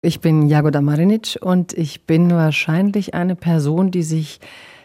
[0.00, 4.38] Ich bin Jagoda Marinic und ich bin wahrscheinlich eine Person, die sich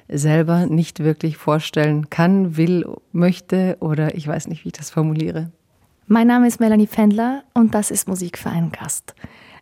[0.08, 5.52] selber nicht wirklich vorstellen kann, will, möchte oder ich weiß nicht, wie ich das formuliere.
[6.08, 9.14] Mein Name ist Melanie Pendler und das ist Musik für einen Gast.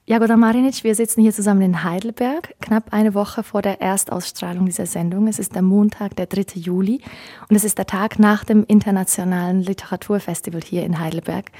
[0.06, 4.86] Jagoda Marinic, wir sitzen hier zusammen in Heidelberg, knapp eine Woche vor der Erstausstrahlung dieser
[4.86, 5.28] Sendung.
[5.28, 6.62] Es ist der Montag, der 3.
[6.62, 7.02] Juli
[7.50, 11.52] und es ist der Tag nach dem Internationalen Literaturfestival hier in Heidelberg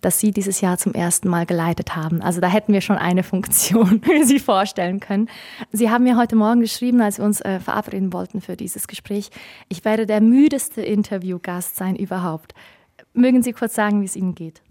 [0.00, 2.20] das Sie dieses Jahr zum ersten Mal geleitet haben.
[2.22, 5.28] Also da hätten wir schon eine Funktion, Sie vorstellen können.
[5.72, 9.30] Sie haben mir heute Morgen geschrieben, als wir uns äh, verabreden wollten für dieses Gespräch,
[9.68, 12.54] ich werde der müdeste Interviewgast sein überhaupt.
[13.14, 14.62] Mögen Sie kurz sagen, wie es Ihnen geht?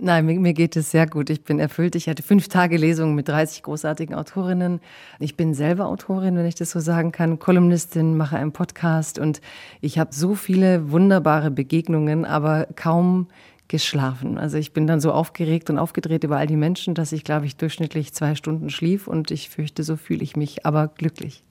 [0.00, 1.28] Nein, mir, geht es sehr gut.
[1.28, 1.96] Ich bin erfüllt.
[1.96, 4.80] Ich hatte fünf Tage Lesungen mit 30 großartigen Autorinnen.
[5.18, 9.40] Ich bin selber Autorin, wenn ich das so sagen kann, Kolumnistin, mache einen Podcast und
[9.80, 13.26] ich habe so viele wunderbare Begegnungen, aber kaum
[13.68, 14.38] geschlafen.
[14.38, 17.46] Also ich bin dann so aufgeregt und aufgedreht über all die Menschen, dass ich, glaube
[17.46, 21.44] ich, durchschnittlich zwei Stunden schlief und ich fürchte, so fühle ich mich, aber glücklich.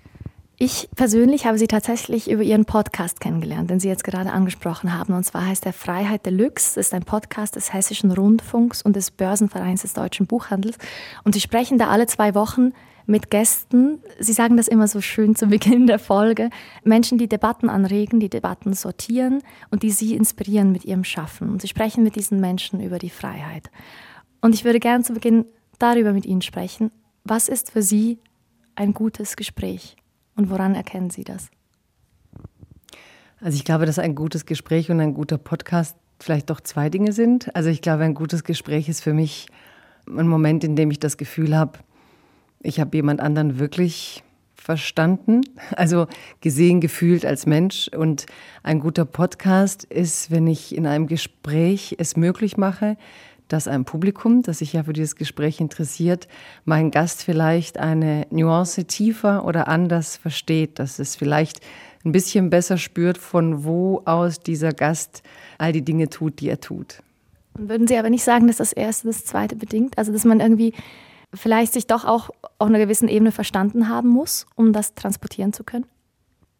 [0.60, 5.14] Ich persönlich habe Sie tatsächlich über Ihren Podcast kennengelernt, den Sie jetzt gerade angesprochen haben.
[5.14, 6.80] Und zwar heißt er Freiheit Deluxe.
[6.80, 10.80] Ist ein Podcast des Hessischen Rundfunks und des Börsenvereins des Deutschen Buchhandels.
[11.24, 12.72] Und Sie sprechen da alle zwei Wochen
[13.08, 14.00] mit Gästen.
[14.20, 16.50] Sie sagen das immer so schön zu Beginn der Folge.
[16.84, 19.42] Menschen, die Debatten anregen, die Debatten sortieren
[19.72, 21.50] und die Sie inspirieren mit ihrem Schaffen.
[21.50, 23.72] Und Sie sprechen mit diesen Menschen über die Freiheit.
[24.42, 25.46] Und ich würde gerne zu Beginn
[25.80, 26.92] darüber mit Ihnen sprechen.
[27.24, 28.20] Was ist für Sie
[28.76, 29.96] ein gutes Gespräch
[30.36, 31.50] und woran erkennen Sie das?
[33.40, 37.12] Also ich glaube, dass ein gutes Gespräch und ein guter Podcast vielleicht doch zwei Dinge
[37.12, 37.56] sind.
[37.56, 39.48] Also ich glaube, ein gutes Gespräch ist für mich
[40.08, 41.80] ein Moment, in dem ich das Gefühl habe,
[42.68, 44.24] ich habe jemand anderen wirklich
[44.56, 45.42] verstanden,
[45.78, 46.08] also
[46.42, 47.90] gesehen, gefühlt als Mensch.
[47.96, 48.26] Und
[48.64, 52.98] ein guter Podcast ist, wenn ich in einem Gespräch es möglich mache,
[53.48, 56.28] dass ein Publikum, das sich ja für dieses Gespräch interessiert,
[56.66, 61.62] mein Gast vielleicht eine Nuance tiefer oder anders versteht, dass es vielleicht
[62.04, 65.24] ein bisschen besser spürt, von wo aus dieser Gast
[65.58, 67.02] all die Dinge tut, die er tut.
[67.54, 69.98] Würden Sie aber nicht sagen, dass das Erste das Zweite bedingt?
[69.98, 70.74] Also, dass man irgendwie
[71.34, 75.64] vielleicht sich doch auch auf einer gewissen Ebene verstanden haben muss, um das transportieren zu
[75.64, 75.86] können?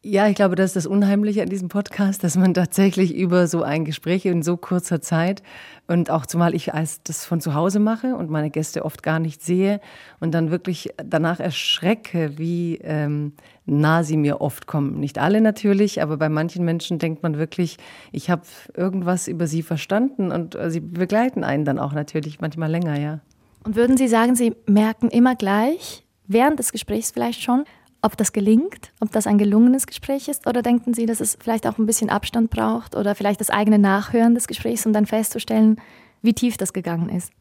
[0.04, 3.64] Ja, ich glaube, das ist das Unheimliche an diesem Podcast, dass man tatsächlich über so
[3.64, 5.44] ein Gespräch in so kurzer Zeit
[5.88, 6.72] und auch zumal ich
[7.04, 9.82] das von zu Hause mache und meine Gäste oft gar nicht sehe
[10.22, 13.34] und dann wirklich danach erschrecke, wie ähm,
[13.66, 15.00] nah sie mir oft kommen.
[15.00, 17.78] Nicht alle natürlich, aber bei manchen Menschen denkt man wirklich,
[18.14, 18.44] ich habe
[18.76, 23.20] irgendwas über sie verstanden und äh, sie begleiten einen dann auch natürlich manchmal länger, ja.
[23.68, 27.66] Und würden Sie sagen, Sie merken immer gleich, während des Gesprächs vielleicht schon,
[28.02, 30.48] ob das gelingt, ob das ein gelungenes Gespräch ist?
[30.48, 33.78] Oder denken Sie, dass es vielleicht auch ein bisschen Abstand braucht oder vielleicht das eigene
[33.78, 35.82] Nachhören des Gesprächs, um dann festzustellen,
[36.22, 37.34] wie tief das gegangen ist?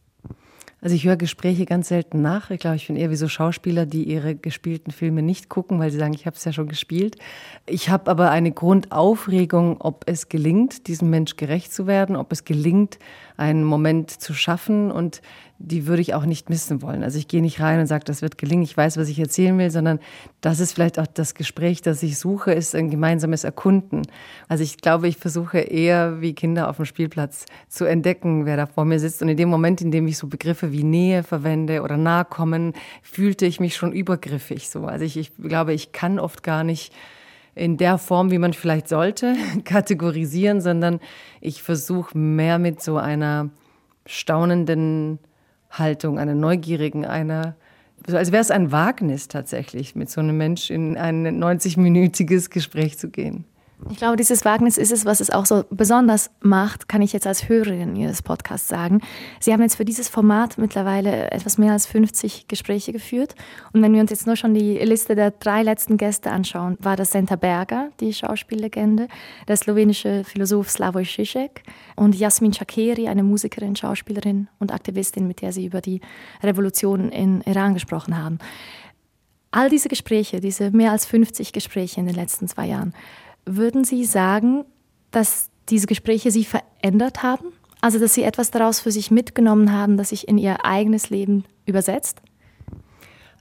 [0.83, 2.51] Also ich höre Gespräche ganz selten nach.
[2.51, 5.91] Ich glaube, ich bin eher wie so Schauspieler, die ihre gespielten Filme nicht gucken, weil
[5.91, 7.17] sie sagen, ich habe es ja schon gespielt.
[7.67, 12.45] Ich habe aber eine Grundaufregung, ob es gelingt, diesem Mensch gerecht zu werden, ob es
[12.45, 12.99] gelingt,
[13.37, 15.21] einen Moment zu schaffen und
[15.59, 17.03] die würde ich auch nicht missen wollen.
[17.03, 19.57] Also ich gehe nicht rein und sage, das wird gelingen, ich weiß, was ich erzählen
[19.59, 20.01] will, sondern
[20.43, 24.03] das ist vielleicht auch das Gespräch, das ich suche, ist ein gemeinsames Erkunden.
[24.49, 28.67] Also ich glaube, ich versuche eher wie Kinder auf dem Spielplatz zu entdecken, wer da
[28.67, 29.23] vor mir sitzt.
[29.23, 33.47] Und in dem Moment, in dem ich so Begriffe wie Nähe verwende oder Nahkommen, fühlte
[33.47, 34.85] ich mich schon übergriffig so.
[34.85, 36.93] Also ich, ich glaube, ich kann oft gar nicht
[37.57, 39.35] in der Form, wie man vielleicht sollte,
[39.65, 41.01] kategorisieren, sondern
[41.41, 43.51] ich versuche mehr mit so einer
[44.05, 45.19] staunenden
[45.71, 47.57] Haltung, einer neugierigen, einer,
[48.07, 53.09] als wäre es ein Wagnis tatsächlich, mit so einem Mensch in ein 90-minütiges Gespräch zu
[53.09, 53.45] gehen.
[53.91, 57.27] Ich glaube, dieses Wagnis ist es, was es auch so besonders macht, kann ich jetzt
[57.27, 59.01] als Hörerin Ihres Podcasts sagen.
[59.39, 63.35] Sie haben jetzt für dieses Format mittlerweile etwas mehr als 50 Gespräche geführt.
[63.73, 66.97] Und wenn wir uns jetzt nur schon die Liste der drei letzten Gäste anschauen, war
[66.97, 69.09] das Senta Berger, die Schauspiellegende,
[69.47, 71.63] der slowenische Philosoph Slavoj Žižek
[71.97, 76.01] und Jasmin Chakeri, eine Musikerin, Schauspielerin und Aktivistin, mit der Sie über die
[76.43, 78.39] Revolution in Iran gesprochen haben.
[79.51, 82.95] All diese Gespräche, diese mehr als 50 Gespräche in den letzten zwei Jahren,
[83.47, 84.65] würden Sie sagen,
[85.11, 87.53] dass diese Gespräche Sie verändert haben?
[87.81, 91.45] Also, dass Sie etwas daraus für sich mitgenommen haben, das sich in Ihr eigenes Leben
[91.65, 92.21] übersetzt?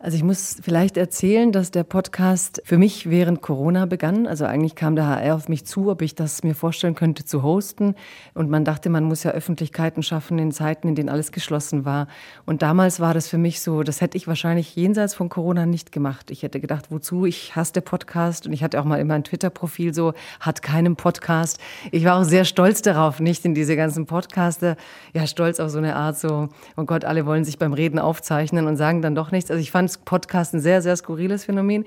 [0.06, 4.28] Also ich muss vielleicht erzählen, dass der Podcast für mich während Corona begann.
[4.28, 7.42] Also eigentlich kam der HR auf mich zu, ob ich das mir vorstellen könnte zu
[7.42, 7.96] hosten.
[8.36, 12.08] Und man dachte, man muss ja Öffentlichkeiten schaffen in Zeiten, in denen alles geschlossen war.
[12.46, 15.92] Und damals war das für mich so, das hätte ich wahrscheinlich jenseits von Corona nicht
[15.92, 16.30] gemacht.
[16.30, 17.26] Ich hätte gedacht, wozu?
[17.26, 18.46] Ich hasse Podcast.
[18.46, 21.60] Und ich hatte auch mal immer ein Twitter-Profil so, hat keinen Podcast.
[21.92, 24.76] Ich war auch sehr stolz darauf, nicht in diese ganzen Podcaster.
[25.16, 28.68] Ja, stolz auf so eine Art so, oh Gott, alle wollen sich beim Reden aufzeichnen
[28.68, 29.50] und sagen dann doch nichts.
[29.50, 31.86] Also ich fand Podcast ein sehr, sehr skurriles Phänomen.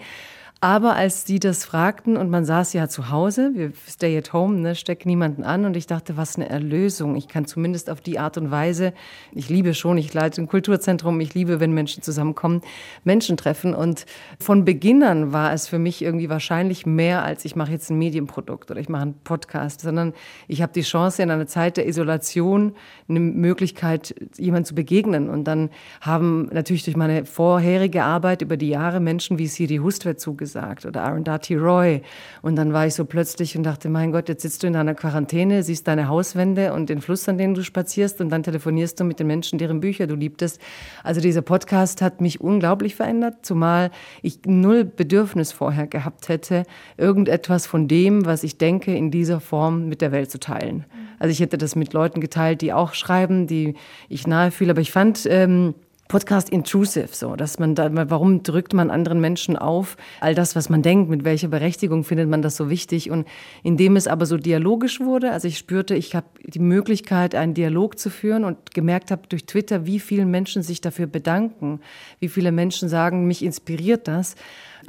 [0.60, 4.58] Aber als die das fragten und man saß ja zu Hause, wir stay at home,
[4.58, 7.14] ne, steckt niemanden an und ich dachte, was eine Erlösung.
[7.14, 8.92] Ich kann zumindest auf die Art und Weise,
[9.30, 12.62] ich liebe schon, ich leite ein Kulturzentrum, ich liebe, wenn Menschen zusammenkommen,
[13.04, 14.04] Menschen treffen und
[14.40, 17.98] von Beginn an war es für mich irgendwie wahrscheinlich mehr als ich mache jetzt ein
[17.98, 20.12] Medienprodukt oder ich mache einen Podcast, sondern
[20.48, 22.74] ich habe die Chance in einer Zeit der Isolation
[23.08, 25.70] eine Möglichkeit, jemand zu begegnen und dann
[26.00, 30.86] haben natürlich durch meine vorherige Arbeit über die Jahre Menschen wie Siri Hustvedt zugesagt, gesagt
[30.86, 32.00] oder Arundhati Roy.
[32.40, 34.94] Und dann war ich so plötzlich und dachte, mein Gott, jetzt sitzt du in deiner
[34.94, 39.04] Quarantäne, siehst deine Hauswände und den Fluss, an dem du spazierst und dann telefonierst du
[39.04, 40.58] mit den Menschen, deren Bücher du liebtest.
[41.04, 43.90] Also dieser Podcast hat mich unglaublich verändert, zumal
[44.22, 46.62] ich null Bedürfnis vorher gehabt hätte,
[46.96, 50.86] irgendetwas von dem, was ich denke, in dieser Form mit der Welt zu teilen.
[51.18, 53.74] Also ich hätte das mit Leuten geteilt, die auch schreiben, die
[54.08, 55.26] ich nahe fühle, aber ich fand...
[55.26, 55.74] Ähm,
[56.08, 59.96] Podcast intrusive, so, dass man da, warum drückt man anderen Menschen auf?
[60.20, 63.10] All das, was man denkt, mit welcher Berechtigung findet man das so wichtig?
[63.10, 63.28] Und
[63.62, 67.98] indem es aber so dialogisch wurde, also ich spürte, ich habe die Möglichkeit, einen Dialog
[67.98, 71.80] zu führen und gemerkt habe durch Twitter, wie viele Menschen sich dafür bedanken,
[72.20, 74.34] wie viele Menschen sagen, mich inspiriert das.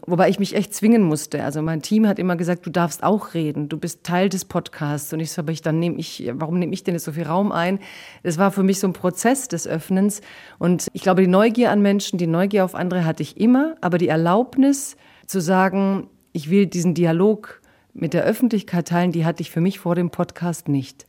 [0.05, 1.43] Wobei ich mich echt zwingen musste.
[1.43, 5.11] Also mein Team hat immer gesagt, du darfst auch reden, du bist Teil des Podcasts.
[5.13, 7.23] Und ich so, aber ich, dann nehme ich, warum nehme ich denn jetzt so viel
[7.23, 7.79] Raum ein?
[8.23, 10.21] Es war für mich so ein Prozess des Öffnens.
[10.57, 13.97] Und ich glaube, die Neugier an Menschen, die Neugier auf andere hatte ich immer, aber
[13.97, 17.61] die Erlaubnis zu sagen, ich will diesen Dialog
[17.93, 21.05] mit der Öffentlichkeit teilen, die hatte ich für mich vor dem Podcast nicht.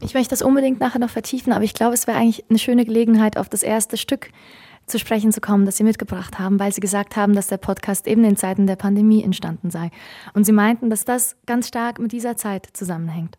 [0.00, 2.84] Ich möchte das unbedingt nachher noch vertiefen, aber ich glaube, es wäre eigentlich eine schöne
[2.84, 4.30] Gelegenheit auf das erste Stück
[4.86, 8.06] zu sprechen zu kommen, das Sie mitgebracht haben, weil Sie gesagt haben, dass der Podcast
[8.06, 9.90] eben in Zeiten der Pandemie entstanden sei.
[10.32, 13.36] Und Sie meinten, dass das ganz stark mit dieser Zeit zusammenhängt.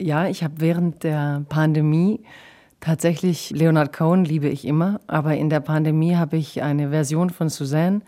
[0.00, 2.20] Ja, ich habe während der Pandemie
[2.80, 7.48] tatsächlich Leonard Cohen liebe ich immer, aber in der Pandemie habe ich eine Version von
[7.48, 8.02] Suzanne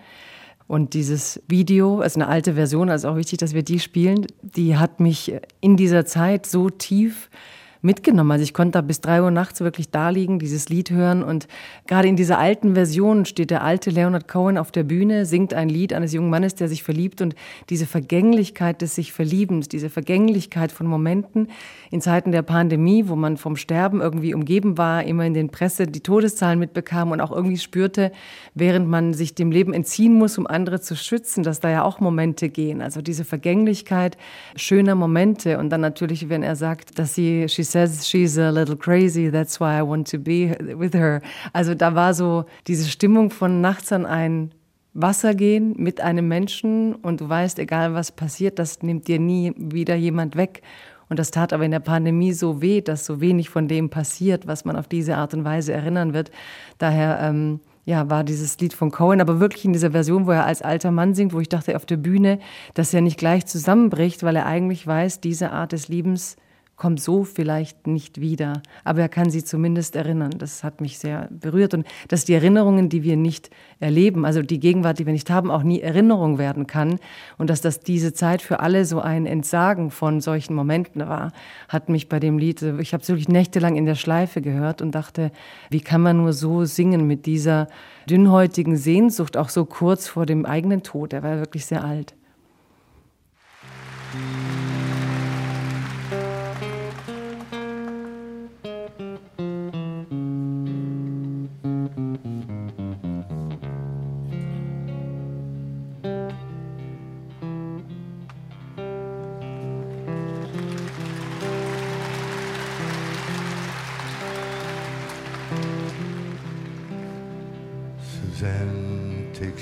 [0.67, 4.77] und dieses Video, also eine alte Version, also auch wichtig, dass wir die spielen, die
[4.77, 7.31] hat mich in dieser Zeit so tief
[7.81, 8.33] mitgenommen.
[8.33, 11.23] Also ich konnte da bis drei Uhr nachts wirklich da liegen, dieses Lied hören.
[11.23, 11.49] Und
[11.87, 15.69] gerade in dieser alten Version steht der alte Leonard Cohen auf der Bühne, singt ein
[15.69, 17.21] Lied eines jungen Mannes, der sich verliebt.
[17.21, 17.35] Und
[17.71, 21.49] diese Vergänglichkeit des sich Verliebens, diese Vergänglichkeit von Momenten
[21.91, 25.87] in Zeiten der Pandemie, wo man vom Sterben irgendwie umgeben war, immer in den Presse
[25.87, 28.13] die Todeszahlen mitbekam und auch irgendwie spürte,
[28.55, 32.01] während man sich dem Leben entziehen muss, um andere zu schützen, dass da ja auch
[32.01, 32.83] Momente gehen.
[32.83, 34.17] Also diese Vergänglichkeit
[34.57, 35.59] schöner Momente.
[35.59, 39.79] Und dann natürlich, wenn er sagt, dass sie, says she's a little crazy, that's why
[39.79, 41.21] I want to be with her.
[41.53, 44.53] Also da war so diese Stimmung von nachts an ein
[44.95, 49.53] Wasser gehen mit einem Menschen und du weißt, egal was passiert, das nimmt dir nie
[49.57, 50.63] wieder jemand weg.
[51.09, 54.47] Und das tat aber in der Pandemie so weh, dass so wenig von dem passiert,
[54.47, 56.31] was man auf diese Art und Weise erinnern wird.
[56.79, 60.45] Daher ähm, ja, war dieses Lied von Cohen, aber wirklich in dieser Version, wo er
[60.45, 62.39] als alter Mann singt, wo ich dachte auf der Bühne,
[62.75, 66.37] dass er nicht gleich zusammenbricht, weil er eigentlich weiß, diese Art des Liebens
[66.79, 68.63] kommt so vielleicht nicht wieder.
[68.85, 70.31] Aber er kann sie zumindest erinnern.
[70.39, 71.75] Das hat mich sehr berührt.
[71.75, 75.51] Und dass die Erinnerungen, die wir nicht erleben, also die Gegenwart, die wir nicht haben,
[75.51, 77.01] auch nie Erinnerung werden kann.
[77.37, 81.33] Und dass das diese Zeit für alle so ein Entsagen von solchen Momenten war,
[81.69, 84.95] hat mich bei dem Lied, ich habe es wirklich nächtelang in der Schleife gehört und
[84.95, 85.33] dachte,
[85.71, 87.67] wie kann man nur so singen mit dieser
[88.09, 91.13] dünnhäutigen Sehnsucht, auch so kurz vor dem eigenen Tod.
[91.13, 92.15] Er war wirklich sehr alt.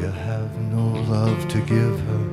[0.00, 2.24] You have no love to give her.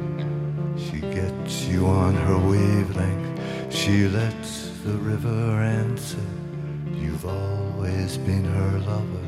[0.77, 3.73] She gets you on her wavelength.
[3.75, 6.25] She lets the river answer.
[6.93, 9.27] You've always been her lover.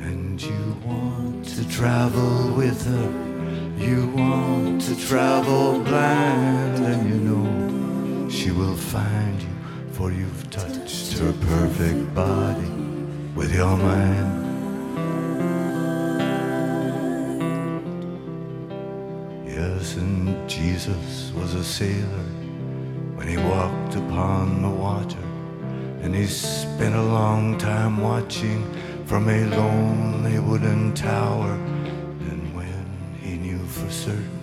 [0.00, 3.10] And you want to travel with her.
[3.76, 9.54] You want to travel blind, and you know she will find you,
[9.92, 12.70] for you've touched her perfect body
[13.34, 14.39] with your mind.
[19.96, 22.24] And Jesus was a sailor
[23.16, 25.24] when he walked upon the water,
[26.02, 28.64] and he spent a long time watching
[29.06, 31.52] from a lonely wooden tower.
[32.30, 32.86] And when
[33.20, 34.40] he knew for certain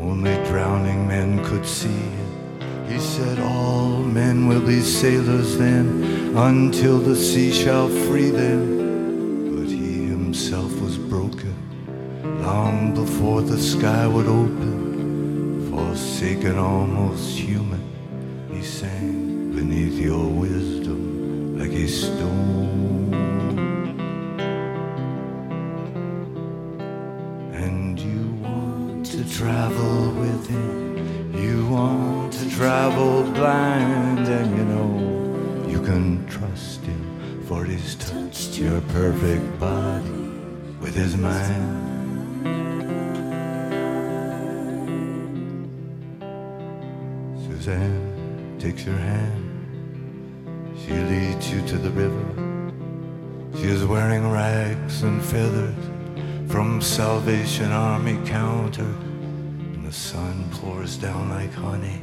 [0.00, 6.98] only drowning men could see him, he said, All men will be sailors then until
[6.98, 8.77] the sea shall free them.
[13.58, 15.68] The sky would open.
[15.72, 17.82] Forsaken, almost human,
[18.52, 23.12] he sank beneath your wisdom like a stone.
[27.52, 31.34] And you want to travel with him.
[31.34, 38.56] You want to travel blind, and you know you can trust him, for he's touched
[38.56, 40.30] your perfect body
[40.80, 41.88] with his mind.
[47.68, 49.44] Suzanne takes your hand.
[50.80, 52.72] She leads you to the river.
[53.58, 55.76] She is wearing rags and feathers
[56.50, 58.94] from Salvation Army counter.
[59.74, 62.00] And the sun pours down like honey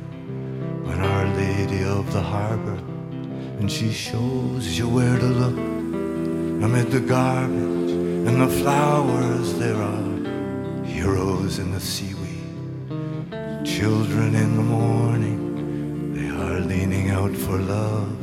[0.86, 2.80] on Our Lady of the Harbor.
[3.58, 5.58] And she shows you where to look
[6.64, 7.92] amid the garbage
[8.28, 9.58] and the flowers.
[9.58, 12.54] There are heroes in the seaweed,
[13.66, 15.45] children in the morning.
[16.46, 18.16] Are leaning out for love.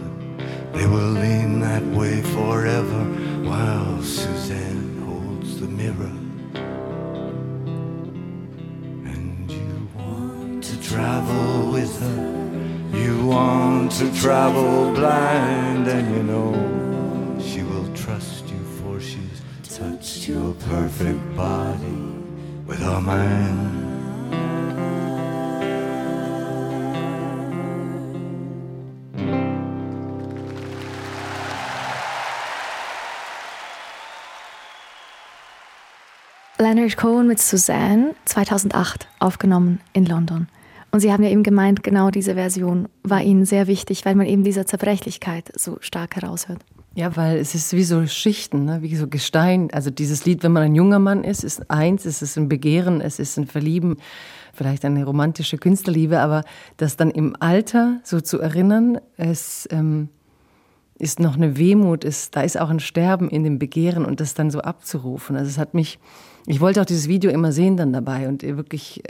[0.72, 3.02] They will lean that way forever
[3.42, 6.14] while Suzanne holds the mirror.
[9.12, 12.22] And you want to travel with her.
[12.96, 16.54] You want to travel blind, and you know
[17.40, 21.98] she will trust you, for she's touched your perfect body
[22.66, 23.81] with her mind.
[36.62, 40.46] Leonard Cohen mit Suzanne 2008 aufgenommen in London.
[40.92, 44.26] Und Sie haben ja eben gemeint, genau diese Version war Ihnen sehr wichtig, weil man
[44.26, 46.60] eben diese Zerbrechlichkeit so stark heraushört.
[46.94, 48.82] Ja, weil es ist wie so Schichten, ne?
[48.82, 49.70] wie so Gestein.
[49.72, 53.00] Also dieses Lied, wenn man ein junger Mann ist, ist eins, es ist ein Begehren,
[53.00, 53.96] es ist ein Verlieben,
[54.52, 56.44] vielleicht eine romantische Künstlerliebe, aber
[56.76, 60.10] das dann im Alter so zu erinnern, es ähm,
[60.96, 64.34] ist noch eine Wehmut, ist, da ist auch ein Sterben in dem Begehren und das
[64.34, 65.34] dann so abzurufen.
[65.34, 65.98] Also es hat mich,
[66.46, 69.02] ich wollte auch dieses Video immer sehen dann dabei und wirklich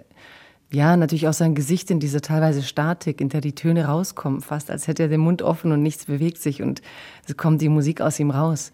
[0.72, 4.70] ja, natürlich auch sein Gesicht in dieser teilweise Statik, in der die Töne rauskommen, fast
[4.70, 6.80] als hätte er den Mund offen und nichts bewegt sich und
[7.28, 8.72] es kommt die Musik aus ihm raus.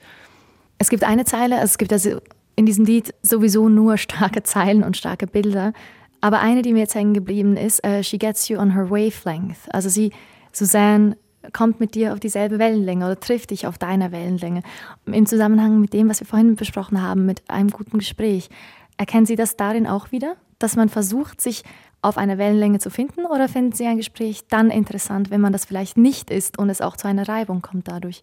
[0.78, 2.20] Es gibt eine Zeile, also es gibt also
[2.54, 5.72] in diesem Lied sowieso nur starke Zeilen und starke Bilder,
[6.20, 9.58] aber eine, die mir jetzt hängen geblieben ist, uh, She gets you on her wavelength.
[9.70, 10.12] Also sie,
[10.52, 11.16] Suzanne,
[11.52, 14.62] kommt mit dir auf dieselbe Wellenlänge oder trifft dich auf deiner Wellenlänge.
[15.06, 18.48] Im Zusammenhang mit dem, was wir vorhin besprochen haben, mit einem guten Gespräch.
[18.96, 20.36] Erkennen Sie das darin auch wieder?
[20.58, 21.62] Dass man versucht, sich
[22.02, 25.64] auf einer Wellenlänge zu finden oder finden Sie ein Gespräch dann interessant, wenn man das
[25.64, 28.22] vielleicht nicht ist und es auch zu einer Reibung kommt dadurch?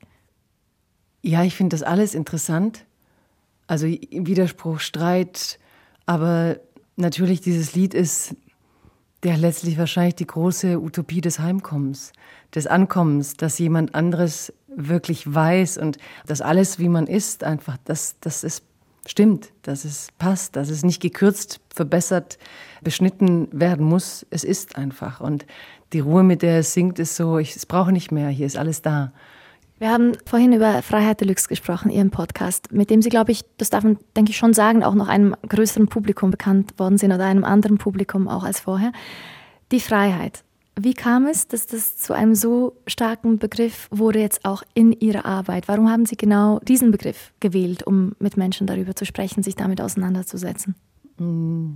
[1.22, 2.86] Ja, ich finde das alles interessant.
[3.67, 5.60] Also Widerspruch, Streit,
[6.05, 6.58] aber
[6.98, 8.36] natürlich dieses Lied ist
[9.25, 12.13] ja letztlich wahrscheinlich die große Utopie des Heimkommens,
[12.53, 18.15] des Ankommens, dass jemand anderes wirklich weiß und dass alles, wie man ist, einfach, dass
[18.20, 18.63] das ist
[19.08, 22.38] stimmt, dass es passt, dass es nicht gekürzt, verbessert,
[22.82, 24.25] beschnitten werden muss.
[24.29, 25.22] Es ist einfach.
[25.22, 25.46] Und
[25.94, 28.58] die Ruhe, mit der es singt, ist so, ich es brauche nicht mehr, hier ist
[28.58, 29.13] alles da.
[29.86, 33.70] Wir haben vorhin über Freiheit Deluxe gesprochen, Ihrem Podcast, mit dem Sie, glaube ich, das
[33.70, 37.25] darf man, denke ich, schon sagen, auch noch einem größeren Publikum bekannt worden sind oder
[37.25, 38.92] einem anderen Publikum auch als vorher.
[39.72, 40.44] Die Freiheit.
[40.75, 45.25] Wie kam es, dass das zu einem so starken Begriff wurde jetzt auch in Ihrer
[45.25, 45.68] Arbeit?
[45.68, 49.82] Warum haben Sie genau diesen Begriff gewählt, um mit Menschen darüber zu sprechen, sich damit
[49.82, 50.74] auseinanderzusetzen?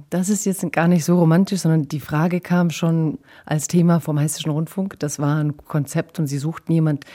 [0.10, 4.18] Das ist jetzt gar nicht so romantisch, sondern die Frage kam schon als Thema vom
[4.18, 4.98] Hessischen Rundfunk.
[4.98, 7.06] Das war ein Konzept und sie suchten jemand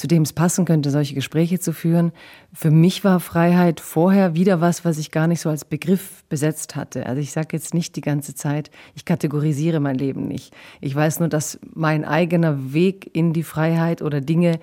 [0.00, 2.12] zu dem es passen könnte, solche Gespräche zu führen.
[2.54, 6.74] Für mich war Freiheit vorher wieder was, was ich gar nicht so als Begriff besetzt
[6.74, 7.04] hatte.
[7.04, 10.54] Also ich sage jetzt nicht die ganze Zeit, ich kategorisiere mein Leben nicht.
[10.80, 14.58] Ich weiß nur, dass mein eigener Weg in die Freiheit oder Dinge,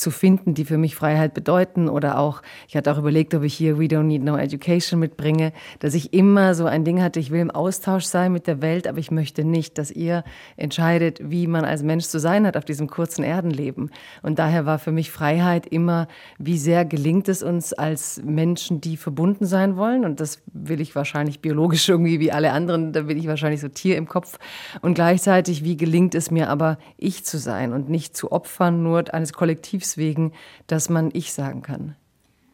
[0.00, 1.88] zu finden, die für mich Freiheit bedeuten.
[1.88, 5.52] Oder auch, ich hatte auch überlegt, ob ich hier We Don't Need No Education mitbringe,
[5.78, 8.86] dass ich immer so ein Ding hatte, ich will im Austausch sein mit der Welt,
[8.86, 10.24] aber ich möchte nicht, dass ihr
[10.56, 13.90] entscheidet, wie man als Mensch zu sein hat auf diesem kurzen Erdenleben.
[14.22, 18.96] Und daher war für mich Freiheit immer, wie sehr gelingt es uns als Menschen, die
[18.96, 20.04] verbunden sein wollen.
[20.04, 23.68] Und das will ich wahrscheinlich biologisch irgendwie wie alle anderen, da bin ich wahrscheinlich so
[23.68, 24.38] Tier im Kopf.
[24.80, 29.12] Und gleichzeitig, wie gelingt es mir aber, ich zu sein und nicht zu opfern nur
[29.12, 30.32] eines Kollektivs wegen,
[30.66, 31.96] dass man ich sagen kann.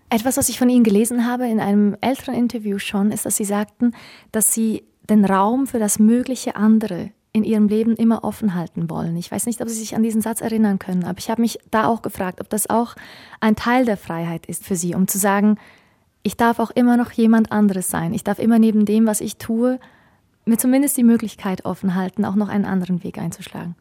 [0.08, 3.44] Etwas, was ich von Ihnen gelesen habe in einem älteren Interview schon, ist, dass Sie
[3.44, 3.92] sagten,
[4.30, 9.16] dass Sie den Raum für das mögliche andere in Ihrem Leben immer offen halten wollen.
[9.16, 11.58] Ich weiß nicht, ob Sie sich an diesen Satz erinnern können, aber ich habe mich
[11.70, 12.94] da auch gefragt, ob das auch
[13.40, 15.58] ein Teil der Freiheit ist für Sie, um zu sagen,
[16.22, 18.14] ich darf auch immer noch jemand anderes sein.
[18.14, 19.78] Ich darf immer neben dem, was ich tue,
[20.44, 23.74] mir zumindest die Möglichkeit offen halten, auch noch einen anderen Weg einzuschlagen.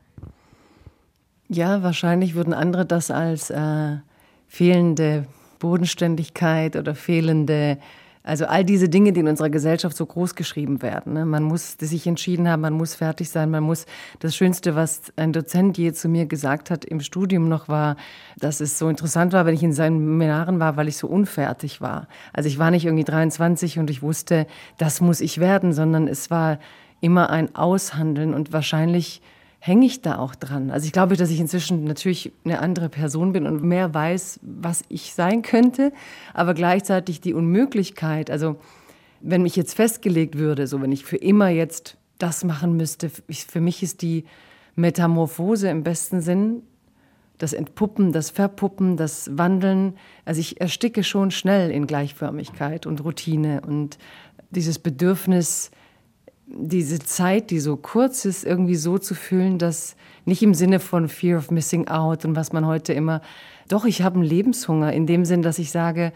[1.47, 3.97] Ja, wahrscheinlich würden andere das als äh,
[4.47, 5.27] fehlende
[5.59, 7.77] Bodenständigkeit oder fehlende,
[8.23, 11.13] also all diese Dinge, die in unserer Gesellschaft so groß geschrieben werden.
[11.13, 11.25] Ne?
[11.25, 13.85] Man muss sich entschieden haben, man muss fertig sein, man muss.
[14.19, 17.95] Das Schönste, was ein Dozent je zu mir gesagt hat im Studium noch war,
[18.39, 21.79] dass es so interessant war, wenn ich in seinen Seminaren war, weil ich so unfertig
[21.79, 22.07] war.
[22.33, 24.47] Also ich war nicht irgendwie 23 und ich wusste,
[24.79, 26.57] das muss ich werden, sondern es war
[27.01, 29.21] immer ein Aushandeln und wahrscheinlich
[29.65, 30.69] hänge ich da auch dran.
[30.69, 34.83] Also ich glaube, dass ich inzwischen natürlich eine andere Person bin und mehr weiß, was
[34.89, 35.91] ich sein könnte,
[36.35, 38.57] aber gleichzeitig die Unmöglichkeit, also
[39.21, 43.59] wenn mich jetzt festgelegt würde, so wenn ich für immer jetzt das machen müsste, für
[43.59, 44.25] mich ist die
[44.75, 46.61] Metamorphose im besten Sinn
[47.39, 49.95] das Entpuppen, das Verpuppen, das Wandeln.
[50.25, 53.97] Also ich ersticke schon schnell in Gleichförmigkeit und Routine und
[54.51, 55.71] dieses Bedürfnis,
[56.47, 61.09] diese Zeit, die so kurz ist, irgendwie so zu fühlen, dass nicht im Sinne von
[61.09, 63.21] Fear of Missing Out und was man heute immer,
[63.67, 66.13] doch, ich habe einen Lebenshunger in dem Sinn, dass ich sage,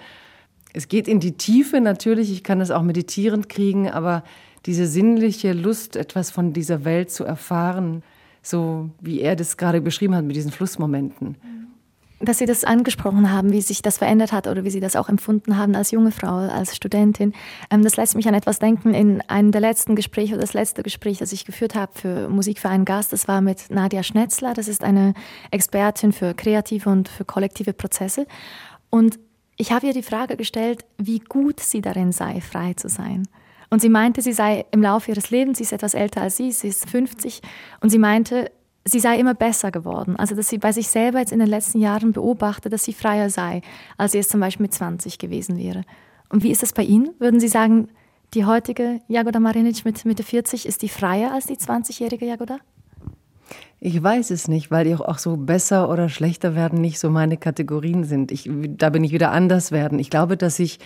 [0.74, 4.24] es geht in die Tiefe natürlich, ich kann das auch meditierend kriegen, aber
[4.66, 8.04] diese sinnliche Lust, etwas von dieser Welt zu erfahren,
[8.44, 11.30] so wie er das gerade beschrieben hat mit diesen Flussmomenten.
[11.30, 11.60] Mhm
[12.20, 15.10] dass Sie das angesprochen haben, wie sich das verändert hat oder wie Sie das auch
[15.10, 17.34] empfunden haben als junge Frau, als Studentin.
[17.72, 18.94] Ähm, das lässt mich an etwas denken.
[18.94, 22.60] In einem der letzten Gespräche oder das letzte Gespräch, das ich geführt habe für Musik
[22.60, 24.54] für einen Gast, das war mit Nadia Schnetzler.
[24.54, 25.14] Das ist eine
[25.52, 28.28] Expertin für kreative und für kollektive Prozesse.
[28.90, 29.20] Und
[29.56, 33.28] ich habe ihr die Frage gestellt, wie gut sie darin sei, frei zu sein.
[33.70, 36.52] Und sie meinte, sie sei im Laufe ihres Lebens, sie ist etwas älter als sie,
[36.52, 37.42] sie ist 50,
[37.82, 38.52] und sie meinte,
[38.90, 40.16] sie sei immer besser geworden.
[40.16, 43.30] Also, dass sie bei sich selber jetzt in den letzten Jahren beobachtet, dass sie freier
[43.30, 43.62] sei,
[43.98, 45.84] als sie es zum Beispiel mit 20 gewesen wäre.
[46.30, 47.10] Und wie ist es bei Ihnen?
[47.20, 47.90] Würden Sie sagen,
[48.34, 52.58] die heutige Jagoda Marinic mit Mitte 40, ist die freier als die 20-jährige Jagoda?
[53.80, 57.38] Ich weiß es nicht, weil die auch so besser oder schlechter werden nicht so meine
[57.38, 58.32] Kategorien sind.
[58.32, 60.00] Ich, da bin ich wieder anders werden.
[60.00, 60.80] Ich glaube, dass ich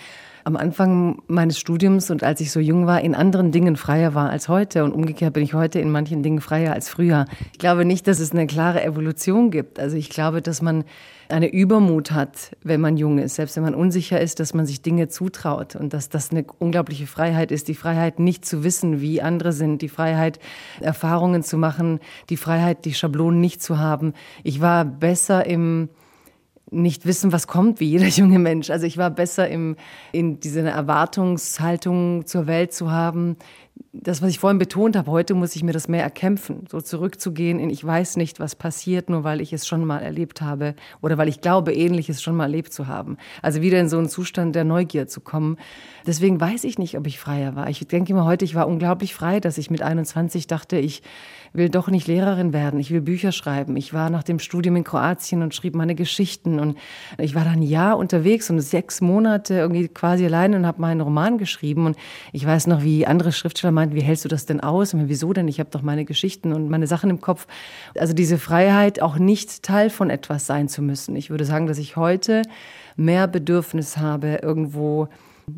[0.43, 4.29] am Anfang meines Studiums und als ich so jung war, in anderen Dingen freier war
[4.29, 4.83] als heute.
[4.83, 7.25] Und umgekehrt bin ich heute in manchen Dingen freier als früher.
[7.51, 9.79] Ich glaube nicht, dass es eine klare Evolution gibt.
[9.79, 10.83] Also ich glaube, dass man
[11.29, 14.81] eine Übermut hat, wenn man jung ist, selbst wenn man unsicher ist, dass man sich
[14.81, 17.67] Dinge zutraut und dass das eine unglaubliche Freiheit ist.
[17.67, 20.39] Die Freiheit, nicht zu wissen, wie andere sind, die Freiheit,
[20.81, 24.13] Erfahrungen zu machen, die Freiheit, die Schablonen nicht zu haben.
[24.43, 25.89] Ich war besser im
[26.73, 28.69] nicht wissen, was kommt, wie jeder junge Mensch.
[28.69, 29.75] Also ich war besser im,
[30.11, 33.37] in diese Erwartungshaltung zur Welt zu haben.
[33.91, 37.59] Das, was ich vorhin betont habe, heute muss ich mir das mehr erkämpfen, so zurückzugehen
[37.59, 41.17] in ich weiß nicht, was passiert, nur weil ich es schon mal erlebt habe oder
[41.17, 43.17] weil ich glaube, ähnliches schon mal erlebt zu haben.
[43.41, 45.57] Also wieder in so einen Zustand der Neugier zu kommen.
[46.05, 47.67] Deswegen weiß ich nicht, ob ich freier war.
[47.69, 51.01] Ich denke immer heute, ich war unglaublich frei, dass ich mit 21 dachte, ich
[51.53, 53.77] will doch nicht Lehrerin werden, ich will Bücher schreiben.
[53.77, 56.77] Ich war nach dem Studium in Kroatien und schrieb meine Geschichten und
[57.19, 61.01] ich war dann ein Jahr unterwegs und sechs Monate irgendwie quasi allein und habe meinen
[61.01, 61.97] Roman geschrieben und
[62.31, 64.93] ich weiß noch, wie andere Schriftsteller meinten, wie hältst du das denn aus?
[64.93, 65.47] Und wieso denn?
[65.47, 67.45] Ich habe doch meine Geschichten und meine Sachen im Kopf.
[67.97, 71.15] Also diese Freiheit, auch nicht Teil von etwas sein zu müssen.
[71.15, 72.41] Ich würde sagen, dass ich heute
[72.95, 75.07] mehr Bedürfnis habe, irgendwo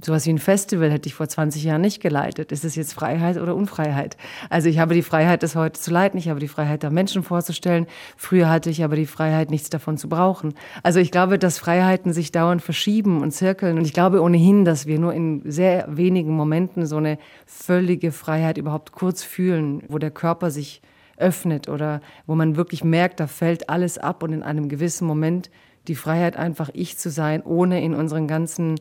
[0.04, 2.52] Sowas wie ein Festival hätte ich vor 20 Jahren nicht geleitet.
[2.52, 4.18] Ist es jetzt Freiheit oder Unfreiheit?
[4.50, 6.18] Also ich habe die Freiheit, das heute zu leiten.
[6.18, 7.86] Ich habe die Freiheit, da Menschen vorzustellen.
[8.18, 10.56] Früher hatte ich aber die Freiheit, nichts davon zu brauchen.
[10.82, 13.78] Also ich glaube, dass Freiheiten sich dauernd verschieben und zirkeln.
[13.78, 18.58] Und ich glaube ohnehin, dass wir nur in sehr wenigen Momenten so eine völlige Freiheit
[18.58, 20.82] überhaupt kurz fühlen, wo der Körper sich
[21.18, 25.50] öffnet oder wo man wirklich merkt, da fällt alles ab und in einem gewissen Moment
[25.88, 28.76] die Freiheit, einfach ich zu sein, ohne in unseren ganzen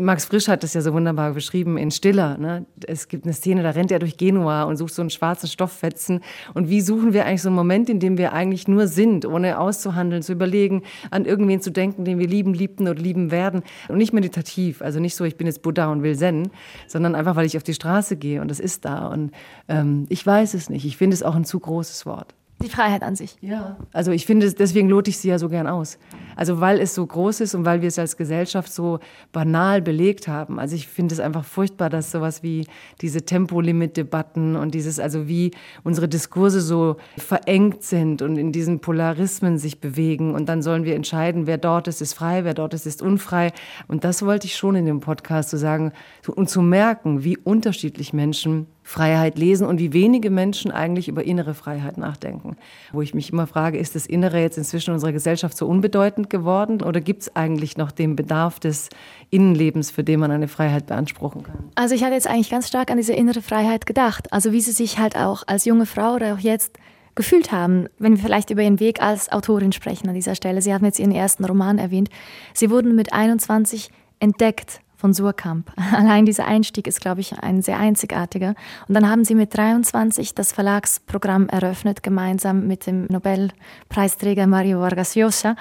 [0.00, 2.38] Max Frisch hat das ja so wunderbar beschrieben in Stiller.
[2.38, 2.64] Ne?
[2.86, 6.20] Es gibt eine Szene, da rennt er durch Genua und sucht so einen schwarzen Stofffetzen.
[6.54, 9.58] Und wie suchen wir eigentlich so einen Moment, in dem wir eigentlich nur sind, ohne
[9.58, 13.62] auszuhandeln, zu überlegen, an irgendwen zu denken, den wir lieben, liebten oder lieben werden.
[13.88, 16.50] Und nicht meditativ, also nicht so, ich bin jetzt Buddha und will Zen,
[16.86, 19.08] sondern einfach, weil ich auf die Straße gehe und es ist da.
[19.08, 19.32] Und
[19.68, 20.86] ähm, ich weiß es nicht.
[20.86, 22.34] Ich finde es auch ein zu großes Wort.
[22.62, 23.36] Die Freiheit an sich.
[23.40, 23.76] Ja.
[23.92, 25.98] Also ich finde, deswegen lote ich sie ja so gern aus.
[26.36, 29.00] Also weil es so groß ist und weil wir es als Gesellschaft so
[29.32, 30.58] banal belegt haben.
[30.58, 32.66] Also ich finde es einfach furchtbar, dass sowas wie
[33.00, 35.50] diese Tempolimit-Debatten und dieses, also wie
[35.82, 40.34] unsere Diskurse so verengt sind und in diesen Polarismen sich bewegen.
[40.34, 43.52] Und dann sollen wir entscheiden, wer dort ist, ist frei, wer dort ist, ist unfrei.
[43.88, 45.92] Und das wollte ich schon in dem Podcast so sagen
[46.28, 51.54] und zu merken, wie unterschiedlich Menschen Freiheit lesen und wie wenige Menschen eigentlich über innere
[51.54, 52.56] Freiheit nachdenken.
[52.92, 56.30] Wo ich mich immer frage, ist das Innere jetzt inzwischen in unserer Gesellschaft so unbedeutend
[56.30, 58.88] geworden oder gibt es eigentlich noch den Bedarf des
[59.30, 61.70] Innenlebens, für den man eine Freiheit beanspruchen kann?
[61.74, 64.32] Also ich hatte jetzt eigentlich ganz stark an diese innere Freiheit gedacht.
[64.32, 66.78] Also wie sie sich halt auch als junge Frau oder auch jetzt
[67.14, 70.62] gefühlt haben, wenn wir vielleicht über ihren Weg als Autorin sprechen an dieser Stelle.
[70.62, 72.08] Sie haben jetzt ihren ersten Roman erwähnt.
[72.54, 75.72] Sie wurden mit 21 entdeckt von Surkamp.
[75.92, 78.54] Allein dieser Einstieg ist, glaube ich, ein sehr einzigartiger.
[78.86, 85.16] Und dann haben sie mit 23 das Verlagsprogramm eröffnet, gemeinsam mit dem Nobelpreisträger Mario Vargas
[85.16, 85.56] Llosa.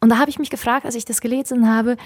[0.00, 1.96] Und da habe ich mich gefragt, als ich das gelesen habe,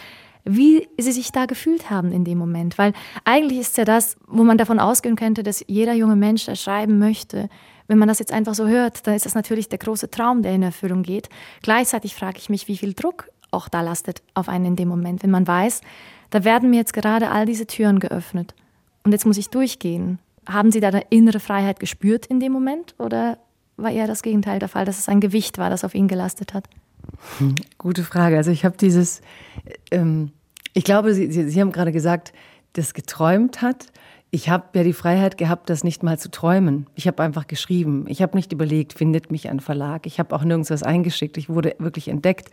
[0.44, 2.77] wie sie sich da gefühlt haben in dem Moment.
[2.77, 2.92] Weil
[3.25, 6.99] eigentlich ist ja das, wo man davon ausgehen könnte, dass jeder junge Mensch das schreiben
[6.99, 7.49] möchte.
[7.88, 10.53] Wenn man das jetzt einfach so hört, dann ist das natürlich der große Traum, der
[10.53, 11.31] in Erfüllung geht.
[11.62, 15.23] Gleichzeitig frage ich mich, wie viel Druck auch da lastet auf einen in dem Moment,
[15.23, 15.81] wenn man weiß,
[16.31, 18.55] da werden mir jetzt gerade all diese Türen geöffnet.
[19.05, 20.19] Und jetzt muss ich durchgehen.
[20.47, 23.38] Haben Sie da eine innere Freiheit gespürt in dem Moment oder
[23.77, 26.55] war eher das Gegenteil der Fall, dass es ein Gewicht war, das auf ihn gelastet
[26.55, 26.69] hat?
[27.79, 28.37] Gute Frage.
[28.37, 29.21] Also ich habe dieses,
[29.90, 30.33] ähm,
[30.75, 32.33] ich glaube, Sie, Sie, Sie haben gerade gesagt,
[32.75, 33.87] das geträumt hat.
[34.33, 36.87] Ich habe ja die Freiheit gehabt, das nicht mal zu träumen.
[36.95, 38.05] Ich habe einfach geschrieben.
[38.07, 40.07] Ich habe nicht überlegt, findet mich ein Verlag.
[40.07, 41.37] Ich habe auch nirgends was eingeschickt.
[41.37, 42.51] Ich wurde wirklich entdeckt.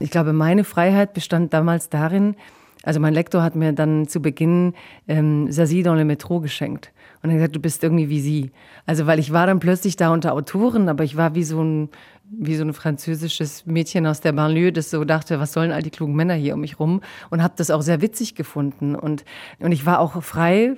[0.00, 2.34] Ich glaube, meine Freiheit bestand damals darin,
[2.82, 4.74] also mein Lektor hat mir dann zu Beginn
[5.08, 6.92] ähm, Sazie dans le Metro geschenkt.
[7.22, 8.50] Und er hat gesagt, du bist irgendwie wie sie.
[8.86, 11.90] Also weil ich war dann plötzlich da unter Autoren, aber ich war wie so ein
[12.32, 15.90] wie so ein französisches Mädchen aus der Banlieue, das so dachte, was sollen all die
[15.90, 17.00] klugen Männer hier um mich rum?
[17.28, 18.94] Und habe das auch sehr witzig gefunden.
[18.94, 19.24] Und,
[19.58, 20.76] und ich war auch frei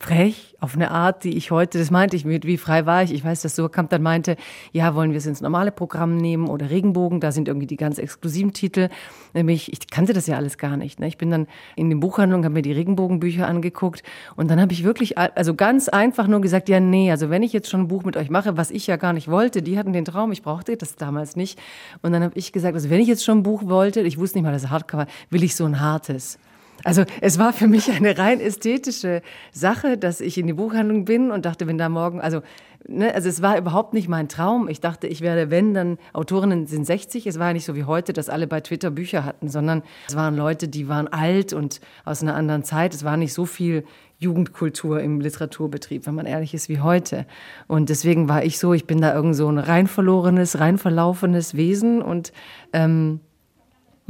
[0.00, 3.12] frech auf eine Art, die ich heute, das meinte ich mit, wie frei war ich.
[3.12, 4.36] Ich weiß, dass Surkamp dann meinte,
[4.72, 7.98] ja, wollen wir es ins normale Programm nehmen oder Regenbogen, da sind irgendwie die ganz
[7.98, 8.88] exklusiven Titel.
[9.34, 11.00] Nämlich, ich kannte das ja alles gar nicht.
[11.00, 11.08] Ne?
[11.08, 14.02] Ich bin dann in den Buchhandlungen, habe mir die Regenbogenbücher angeguckt
[14.36, 17.52] und dann habe ich wirklich, also ganz einfach nur gesagt, ja, nee, also wenn ich
[17.52, 19.92] jetzt schon ein Buch mit euch mache, was ich ja gar nicht wollte, die hatten
[19.92, 21.58] den Traum, ich brauchte das damals nicht.
[22.02, 24.38] Und dann habe ich gesagt, also wenn ich jetzt schon ein Buch wollte, ich wusste
[24.38, 26.38] nicht mal, dass es Hardcover, will ich so ein hartes.
[26.88, 29.20] Also es war für mich eine rein ästhetische
[29.52, 32.40] Sache, dass ich in die Buchhandlung bin und dachte, wenn da morgen, also,
[32.88, 34.68] ne, also es war überhaupt nicht mein Traum.
[34.68, 37.26] Ich dachte, ich werde, wenn, dann Autorinnen sind 60.
[37.26, 40.16] Es war ja nicht so wie heute, dass alle bei Twitter Bücher hatten, sondern es
[40.16, 42.94] waren Leute, die waren alt und aus einer anderen Zeit.
[42.94, 43.84] Es war nicht so viel
[44.16, 47.26] Jugendkultur im Literaturbetrieb, wenn man ehrlich ist, wie heute.
[47.66, 51.54] Und deswegen war ich so, ich bin da irgend so ein rein verlorenes, rein verlaufenes
[51.54, 52.32] Wesen und
[52.72, 53.20] ähm,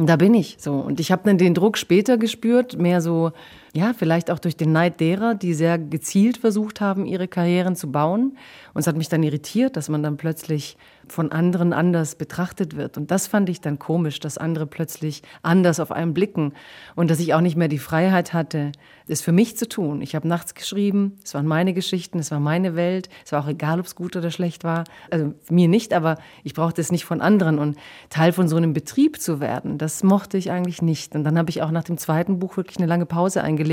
[0.06, 0.74] da bin ich so.
[0.74, 3.32] Und ich habe dann den Druck später gespürt, mehr so,
[3.78, 7.92] ja, vielleicht auch durch den Neid derer, die sehr gezielt versucht haben, ihre Karrieren zu
[7.92, 8.36] bauen.
[8.74, 10.76] Und es hat mich dann irritiert, dass man dann plötzlich
[11.12, 12.96] von anderen anders betrachtet wird.
[12.96, 16.52] Und das fand ich dann komisch, dass andere plötzlich anders auf einen blicken
[16.96, 18.72] und dass ich auch nicht mehr die Freiheit hatte,
[19.06, 20.02] es für mich zu tun.
[20.02, 23.48] Ich habe nachts geschrieben, es waren meine Geschichten, es war meine Welt, es war auch
[23.48, 24.84] egal, ob es gut oder schlecht war.
[25.10, 27.58] Also mir nicht, aber ich brauchte es nicht von anderen.
[27.58, 27.78] Und
[28.10, 31.14] Teil von so einem Betrieb zu werden, das mochte ich eigentlich nicht.
[31.14, 33.67] Und dann habe ich auch nach dem zweiten Buch wirklich eine lange Pause eingelegt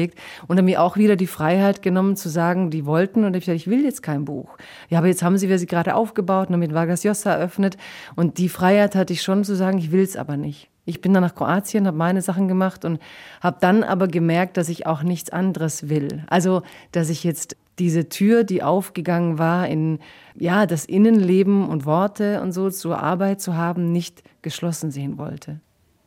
[0.48, 3.62] und dann mir auch wieder die Freiheit genommen zu sagen, die wollten und ich gesagt,
[3.62, 4.58] ich will jetzt kein Buch.
[4.90, 7.78] Ja, aber jetzt haben sie wir sie gerade aufgebaut und mit Vargas Llosa eröffnet
[8.16, 10.70] und die Freiheit hatte ich schon zu sagen, ich will es aber nicht.
[10.86, 13.00] Ich bin dann nach Kroatien, habe meine Sachen gemacht und
[13.42, 16.24] habe dann aber gemerkt, dass ich auch nichts anderes will.
[16.28, 20.00] Also, dass ich jetzt diese Tür, die aufgegangen war in
[20.36, 25.60] ja, das Innenleben und Worte und so zur Arbeit zu haben, nicht geschlossen sehen wollte.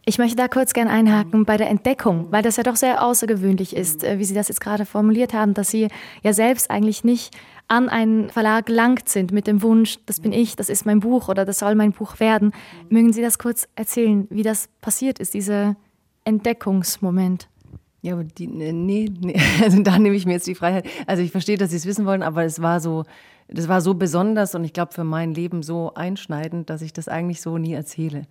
[0.09, 3.77] Ich möchte da kurz gern einhaken bei der Entdeckung, weil das ja doch sehr außergewöhnlich
[3.77, 5.89] ist, äh, wie Sie das jetzt gerade formuliert haben, dass Sie
[6.23, 10.57] ja selbst eigentlich nicht an einen Verlag gelangt sind mit dem Wunsch, das bin ich,
[10.57, 12.53] das ist mein Buch oder das soll mein Buch werden.
[12.89, 15.77] Mögen Sie das kurz erzählen, wie das passiert ist, dieser
[16.25, 17.51] Entdeckungsmoment?
[18.01, 20.87] Ja, aber die, nee, nee, also da nehme ich mir jetzt die Freiheit.
[21.07, 23.05] Also ich verstehe, dass Sie es wissen wollen, aber es war so,
[23.49, 27.09] das war so besonders und ich glaube für mein Leben so einschneidend, dass ich das
[27.09, 28.23] eigentlich so nie erzähle.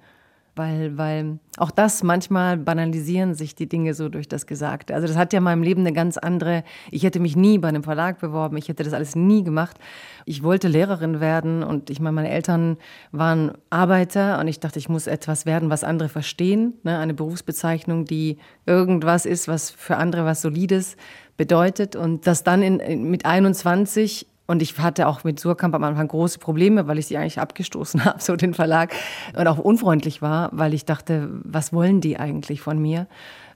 [0.58, 4.93] Weil, weil auch das manchmal banalisieren sich die Dinge so durch das Gesagte.
[4.93, 7.67] Also das hat ja in meinem Leben eine ganz andere, ich hätte mich nie bei
[7.67, 9.78] einem Verlag beworben, ich hätte das alles nie gemacht.
[10.26, 12.78] Ich wollte Lehrerin werden und ich meine, meine Eltern
[13.12, 16.98] waren Arbeiter und ich dachte, ich muss etwas werden, was andere verstehen, ne?
[17.00, 20.98] eine Berufsbezeichnung, die irgendwas ist, was für andere was Solides
[21.38, 26.08] bedeutet und das dann in, mit 21 und ich hatte auch mit Surkamp am Anfang
[26.08, 28.94] große Probleme, weil ich sie eigentlich abgestoßen habe, so den Verlag.
[29.38, 33.08] Und auch unfreundlich war, weil ich dachte, was wollen die eigentlich von mir?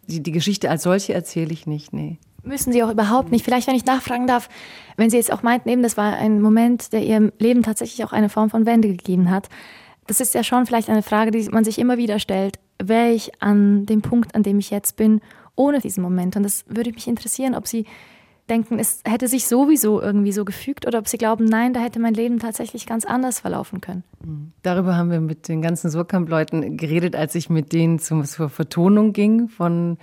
[0.08, 2.20] Die, die Geschichte als solche erzähle ich nicht, nee.
[2.44, 3.46] Müssen Sie auch überhaupt nicht.
[3.46, 4.50] Vielleicht, wenn ich nachfragen darf,
[4.98, 8.12] wenn Sie jetzt auch meinten, eben, das war ein Moment, der Ihrem Leben tatsächlich auch
[8.12, 9.48] eine Form von Wende gegeben hat.
[10.08, 12.60] Das ist ja schon vielleicht eine Frage, die man sich immer wieder stellt.
[12.84, 15.22] Wäre ich an dem Punkt, an dem ich jetzt bin,
[15.56, 16.36] ohne diesen Moment?
[16.36, 17.86] Und das würde mich interessieren, ob Sie
[18.50, 22.00] denken, es hätte sich sowieso irgendwie so gefügt oder ob sie glauben, nein, da hätte
[22.00, 24.04] mein Leben tatsächlich ganz anders verlaufen können.
[24.24, 24.52] Mhm.
[24.64, 29.14] Darüber haben wir mit den ganzen Surkamp-Leuten geredet, als ich mit denen zum, zur Vertonung
[29.14, 29.98] ging von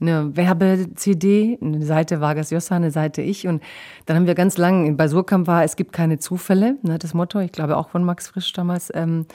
[0.00, 1.58] einer Werbe-CD.
[1.60, 3.46] Eine Seite Vargas Llosa, eine Seite ich.
[3.46, 3.62] Und
[4.06, 7.40] dann haben wir ganz lang, bei Surkamp war, es gibt keine Zufälle, ne, das Motto,
[7.40, 8.90] ich glaube auch von Max Frisch damals.
[8.94, 9.26] Ähm,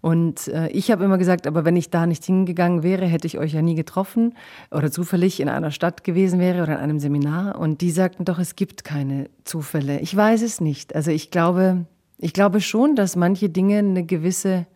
[0.00, 3.38] und äh, ich habe immer gesagt, aber wenn ich da nicht hingegangen wäre, hätte ich
[3.38, 4.34] euch ja nie getroffen
[4.70, 7.58] oder zufällig in einer Stadt gewesen wäre oder in einem Seminar.
[7.58, 10.00] Und die sagten doch, es gibt keine Zufälle.
[10.00, 10.94] Ich weiß es nicht.
[10.94, 14.66] Also ich glaube, ich glaube schon, dass manche Dinge eine gewisse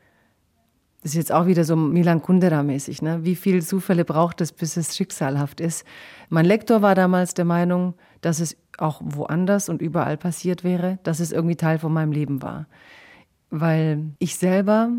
[1.02, 3.02] das ist jetzt auch wieder so Milan Kundera-mäßig.
[3.02, 3.24] Ne?
[3.24, 5.84] Wie viele Zufälle braucht es, bis es schicksalhaft ist?
[6.28, 11.18] Mein Lektor war damals der Meinung, dass es auch woanders und überall passiert wäre, dass
[11.18, 12.66] es irgendwie Teil von meinem Leben war.
[13.50, 14.90] Weil ich selber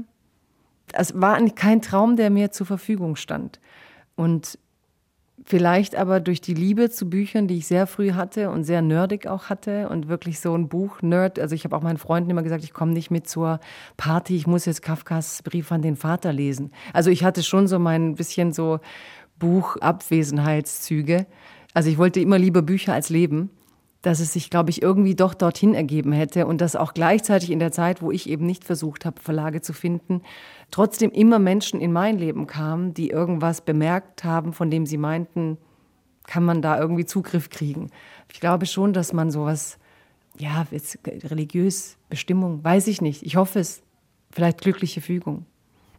[0.91, 3.59] es war kein Traum, der mir zur Verfügung stand.
[4.15, 4.59] Und
[5.45, 9.27] vielleicht aber durch die Liebe zu Büchern, die ich sehr früh hatte und sehr nerdig
[9.27, 11.39] auch hatte und wirklich so ein Buch-Nerd.
[11.39, 13.59] Also ich habe auch meinen Freunden immer gesagt, ich komme nicht mit zur
[13.97, 16.71] Party, ich muss jetzt Kafkas Brief an den Vater lesen.
[16.93, 18.79] Also ich hatte schon so mein bisschen so
[19.39, 21.25] Buchabwesenheitszüge.
[21.73, 23.49] Also ich wollte immer lieber Bücher als Leben
[24.03, 27.59] dass es sich, glaube ich, irgendwie doch dorthin ergeben hätte und dass auch gleichzeitig in
[27.59, 30.21] der Zeit, wo ich eben nicht versucht habe, Verlage zu finden,
[30.71, 35.57] trotzdem immer Menschen in mein Leben kamen, die irgendwas bemerkt haben, von dem sie meinten,
[36.27, 37.89] kann man da irgendwie Zugriff kriegen.
[38.31, 39.79] Ich glaube schon, dass man sowas,
[40.37, 43.23] ja, jetzt religiös, Bestimmung, weiß ich nicht.
[43.23, 43.81] Ich hoffe es.
[44.31, 45.45] Vielleicht glückliche Fügung.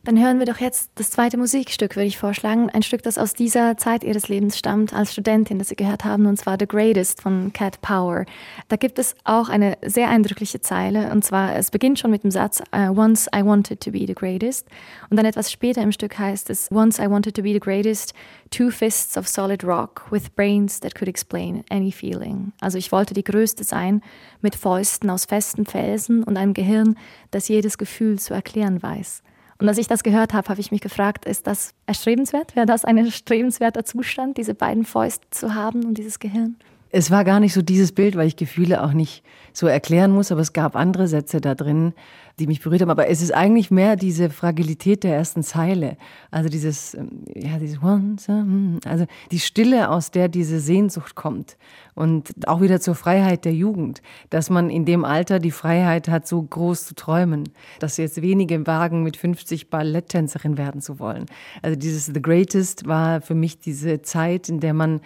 [0.04, 2.68] Dann hören wir doch jetzt das zweite Musikstück, würde ich vorschlagen.
[2.68, 6.26] Ein Stück, das aus dieser Zeit ihres Lebens stammt, als Studentin, das Sie gehört haben,
[6.26, 8.26] und zwar The Greatest von Cat Power.
[8.68, 12.30] Da gibt es auch eine sehr eindrückliche Zeile, und zwar, es beginnt schon mit dem
[12.30, 14.68] Satz, uh, Once I wanted to be the greatest.
[15.08, 18.12] Und dann etwas später im Stück heißt es, Once I wanted to be the greatest,
[18.50, 22.52] two fists of solid rock with brains that could explain any feeling.
[22.60, 24.02] Also ich wollte die Größte sein,
[24.42, 26.98] mit Fäusten aus festen Felsen und einem Gehirn,
[27.30, 29.22] das jedes Gefühl zu erklären weiß.
[29.58, 32.56] Und als ich das gehört habe, habe ich mich gefragt, ist das erstrebenswert?
[32.56, 36.56] Wäre das ein erstrebenswerter Zustand, diese beiden Fäuste zu haben und dieses Gehirn?
[36.96, 40.30] Es war gar nicht so dieses Bild, weil ich Gefühle auch nicht so erklären muss,
[40.30, 41.92] aber es gab andere Sätze da drin,
[42.38, 42.90] die mich berührt haben.
[42.90, 45.96] Aber es ist eigentlich mehr diese Fragilität der ersten Zeile.
[46.30, 51.56] Also dieses, ähm, ja, dieses Once, hm, also die Stille, aus der diese Sehnsucht kommt.
[51.96, 54.00] Und auch wieder zur Freiheit der Jugend.
[54.30, 57.48] Dass man in dem Alter die Freiheit hat, so groß zu träumen.
[57.80, 61.26] Dass jetzt wenige wagen, mit 50 Balletttänzerin werden zu wollen.
[61.60, 65.00] Also dieses The Greatest war für mich diese Zeit, in der man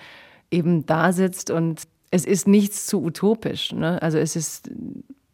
[0.51, 3.73] eben da sitzt und es ist nichts zu utopisch.
[3.73, 4.01] Ne?
[4.01, 4.71] Also es ist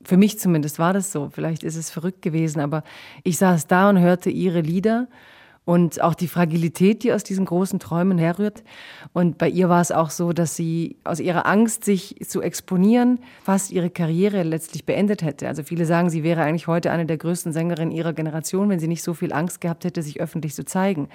[0.04, 1.30] für mich zumindest war das so.
[1.30, 2.84] Vielleicht ist es verrückt gewesen, aber
[3.22, 5.08] ich saß da und hörte ihre Lieder
[5.64, 8.62] und auch die Fragilität, die aus diesen großen Träumen herrührt.
[9.14, 13.20] Und bei ihr war es auch so, dass sie aus ihrer Angst, sich zu exponieren,
[13.42, 15.48] fast ihre Karriere letztlich beendet hätte.
[15.48, 18.88] Also viele sagen, sie wäre eigentlich heute eine der größten Sängerinnen ihrer Generation, wenn sie
[18.88, 21.08] nicht so viel Angst gehabt hätte, sich öffentlich zu zeigen.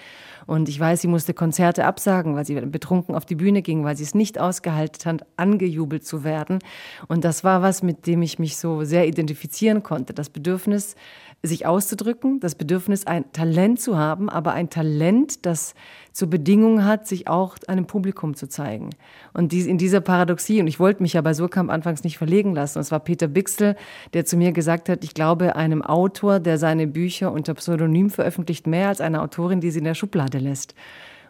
[0.48, 3.98] Und ich weiß, sie musste Konzerte absagen, weil sie betrunken auf die Bühne ging, weil
[3.98, 6.60] sie es nicht ausgehalten hat, angejubelt zu werden.
[7.08, 10.14] Und das war was, mit dem ich mich so sehr identifizieren konnte.
[10.14, 10.96] Das Bedürfnis,
[11.42, 15.76] sich auszudrücken, das Bedürfnis, ein Talent zu haben, aber ein Talent, das
[16.14, 18.90] zur Bedingung hat, sich auch einem Publikum zu zeigen.
[19.34, 22.78] Und in dieser Paradoxie, und ich wollte mich ja bei Surkamp anfangs nicht verlegen lassen,
[22.78, 23.76] und es war Peter Bixel,
[24.14, 28.66] der zu mir gesagt hat, ich glaube einem Autor, der seine Bücher unter Pseudonym veröffentlicht,
[28.66, 30.74] mehr als einer Autorin, die sie in der Schublade lässt.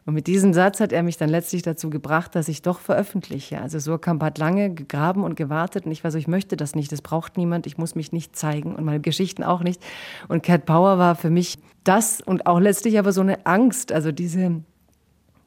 [0.09, 3.61] Und mit diesem Satz hat er mich dann letztlich dazu gebracht, dass ich doch veröffentliche.
[3.61, 6.91] Also Surkamp hat lange gegraben und gewartet und ich war so, ich möchte das nicht,
[6.91, 9.79] das braucht niemand, ich muss mich nicht zeigen und meine Geschichten auch nicht.
[10.27, 14.11] Und Cat Power war für mich das und auch letztlich aber so eine Angst, also
[14.11, 14.63] diese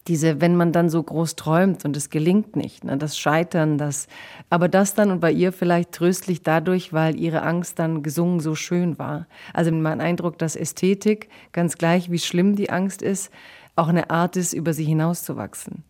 [0.08, 4.08] diese, wenn man dann so groß träumt und es gelingt nicht, ne, das Scheitern, das,
[4.50, 8.56] aber das dann und bei ihr vielleicht tröstlich dadurch, weil ihre Angst dann gesungen so
[8.56, 9.26] schön war.
[9.54, 13.30] Also mein Eindruck, dass Ästhetik, ganz gleich wie schlimm die Angst ist,
[13.76, 15.84] auch eine Art ist, über sie hinauszuwachsen.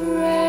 [0.00, 0.39] Cat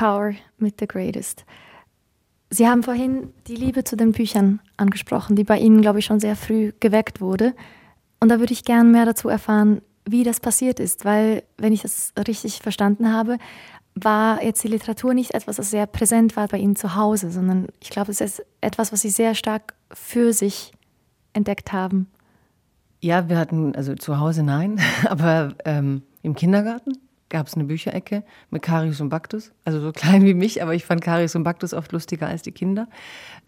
[0.00, 1.44] Power mit The Greatest.
[2.48, 6.20] Sie haben vorhin die Liebe zu den Büchern angesprochen, die bei Ihnen, glaube ich, schon
[6.20, 7.54] sehr früh geweckt wurde.
[8.18, 11.82] Und da würde ich gern mehr dazu erfahren, wie das passiert ist, weil, wenn ich
[11.82, 13.36] das richtig verstanden habe,
[13.94, 17.66] war jetzt die Literatur nicht etwas, das sehr präsent war bei Ihnen zu Hause, sondern
[17.82, 20.72] ich glaube, es ist etwas, was Sie sehr stark für sich
[21.34, 22.08] entdeckt haben.
[23.02, 26.94] Ja, wir hatten, also zu Hause nein, aber ähm, im Kindergarten
[27.30, 29.52] gab es eine Bücherecke mit Karius und Baktus.
[29.64, 32.52] Also so klein wie mich, aber ich fand Karius und Baktus oft lustiger als die
[32.52, 32.88] Kinder.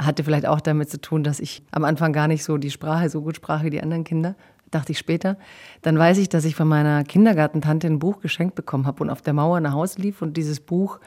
[0.00, 3.10] Hatte vielleicht auch damit zu tun, dass ich am Anfang gar nicht so die Sprache
[3.10, 4.36] so gut sprach wie die anderen Kinder.
[4.70, 5.36] Dachte ich später.
[5.82, 9.20] Dann weiß ich, dass ich von meiner Kindergartentante ein Buch geschenkt bekommen habe und auf
[9.20, 10.98] der Mauer nach Hause lief und dieses Buch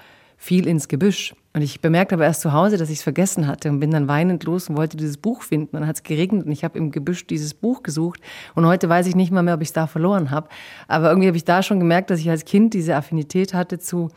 [0.46, 1.34] fiel ins Gebüsch.
[1.56, 4.08] Und ich bemerkte aber erst zu Hause, dass ich es vergessen hatte und bin dann
[4.08, 5.76] weinend los und wollte dieses Buch finden.
[5.76, 8.20] Dann hat es geregnet und ich habe im Gebüsch dieses Buch gesucht.
[8.54, 10.50] Und heute weiß ich nicht mal mehr, ob ich es da verloren habe.
[10.88, 14.10] Aber irgendwie habe ich da schon gemerkt, dass ich als Kind diese Affinität hatte zu,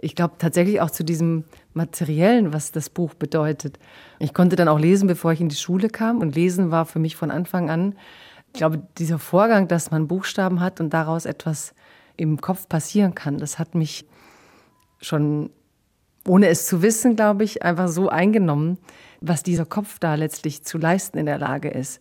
[0.00, 1.42] ich glaube tatsächlich auch zu diesem
[1.74, 3.80] Materiellen, was das Buch bedeutet.
[4.20, 6.20] Ich konnte dann auch lesen, bevor ich in die Schule kam.
[6.20, 7.96] Und Lesen war für mich von Anfang an,
[8.52, 11.74] ich glaube, dieser Vorgang, dass man Buchstaben hat und daraus etwas
[12.16, 14.06] im Kopf passieren kann, das hat mich
[15.00, 15.50] schon
[16.26, 18.78] ohne es zu wissen, glaube ich, einfach so eingenommen,
[19.20, 22.00] was dieser Kopf da letztlich zu leisten in der Lage ist.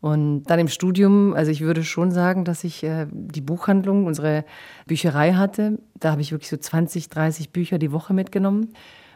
[0.00, 4.44] Und dann im Studium, also ich würde schon sagen, dass ich äh, die Buchhandlung, unsere
[4.86, 5.78] Bücherei hatte.
[5.98, 8.72] Da habe ich wirklich so 20, 30 Bücher die Woche mitgenommen.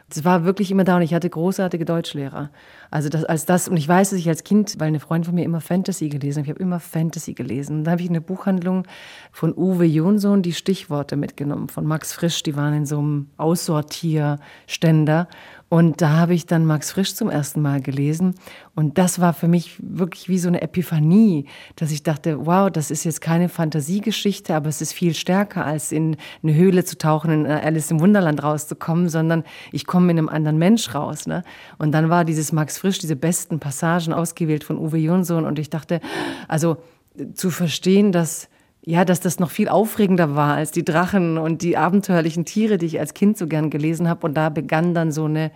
[0.09, 2.49] Das war wirklich immer da und ich hatte großartige Deutschlehrer.
[2.89, 5.35] Also das, als das, und ich weiß, dass ich als Kind, weil eine Freundin von
[5.35, 7.79] mir immer Fantasy gelesen hat, ich habe immer Fantasy gelesen.
[7.79, 8.83] Und da habe ich in der Buchhandlung
[9.33, 15.27] von Uwe Jonsson die Stichworte mitgenommen, von Max Frisch, die waren in so einem Aussortierständer.
[15.69, 18.35] Und da habe ich dann Max Frisch zum ersten Mal gelesen.
[18.73, 21.45] Und das war für mich wirklich wie so eine Epiphanie,
[21.75, 25.91] dass ich dachte, wow, das ist jetzt keine Fantasiegeschichte, aber es ist viel stärker, als
[25.91, 29.43] in eine Höhle zu tauchen, in Alice im Wunderland rauszukommen, sondern
[29.73, 31.27] ich komme in einem anderen Mensch raus.
[31.27, 31.43] Ne?
[31.77, 35.45] Und dann war dieses Max Frisch, diese besten Passagen ausgewählt von Uwe Jonsson.
[35.45, 35.99] Und ich dachte,
[36.47, 36.77] also
[37.33, 38.47] zu verstehen, dass
[38.87, 42.85] ja, dass das noch viel aufregender war als die Drachen und die abenteuerlichen Tiere, die
[42.85, 44.25] ich als Kind so gern gelesen habe.
[44.25, 45.51] Und da begann dann so eine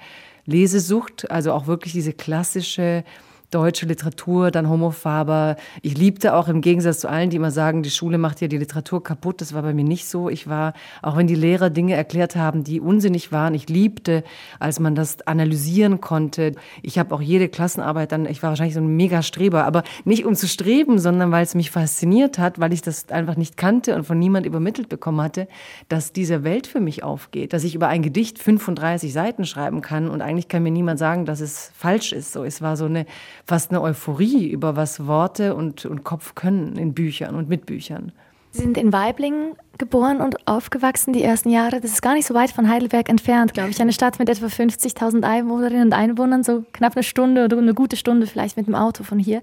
[0.45, 3.05] Lesesucht, also auch wirklich diese klassische
[3.51, 5.57] deutsche Literatur, dann Homo Faber.
[5.81, 8.57] Ich liebte auch im Gegensatz zu allen, die immer sagen, die Schule macht ja die
[8.57, 9.41] Literatur kaputt.
[9.41, 10.29] Das war bei mir nicht so.
[10.29, 14.23] Ich war, auch wenn die Lehrer Dinge erklärt haben, die unsinnig waren, ich liebte,
[14.59, 16.55] als man das analysieren konnte.
[16.81, 20.35] Ich habe auch jede Klassenarbeit dann, ich war wahrscheinlich so ein Mega-Streber, aber nicht um
[20.35, 24.05] zu streben, sondern weil es mich fasziniert hat, weil ich das einfach nicht kannte und
[24.05, 25.47] von niemand übermittelt bekommen hatte,
[25.89, 30.09] dass diese Welt für mich aufgeht, dass ich über ein Gedicht 35 Seiten schreiben kann
[30.09, 32.31] und eigentlich kann mir niemand sagen, dass es falsch ist.
[32.31, 33.05] So, es war so eine
[33.45, 38.11] fast eine Euphorie über was Worte und, und Kopf können in Büchern und mit Büchern.
[38.51, 41.79] Sie sind in Weiblingen geboren und aufgewachsen die ersten Jahre.
[41.79, 43.81] Das ist gar nicht so weit von Heidelberg entfernt, glaube ich.
[43.81, 47.95] Eine Stadt mit etwa 50.000 Einwohnerinnen und Einwohnern, so knapp eine Stunde oder eine gute
[47.95, 49.41] Stunde vielleicht mit dem Auto von hier.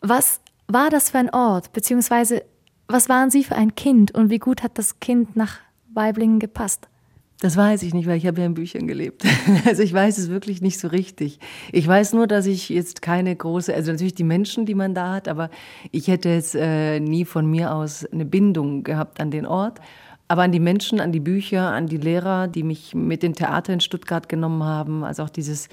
[0.00, 1.72] Was war das für ein Ort?
[1.72, 2.44] Beziehungsweise,
[2.86, 5.58] was waren Sie für ein Kind und wie gut hat das Kind nach
[5.92, 6.88] Weiblingen gepasst?
[7.40, 9.22] Das weiß ich nicht, weil ich habe ja in Büchern gelebt.
[9.64, 11.38] Also ich weiß es wirklich nicht so richtig.
[11.72, 15.14] Ich weiß nur, dass ich jetzt keine große, also natürlich die Menschen, die man da
[15.14, 15.50] hat, aber
[15.92, 19.80] ich hätte jetzt äh, nie von mir aus eine Bindung gehabt an den Ort.
[20.30, 23.72] Aber an die Menschen, an die Bücher, an die Lehrer, die mich mit den Theater
[23.72, 25.68] in Stuttgart genommen haben, also auch dieses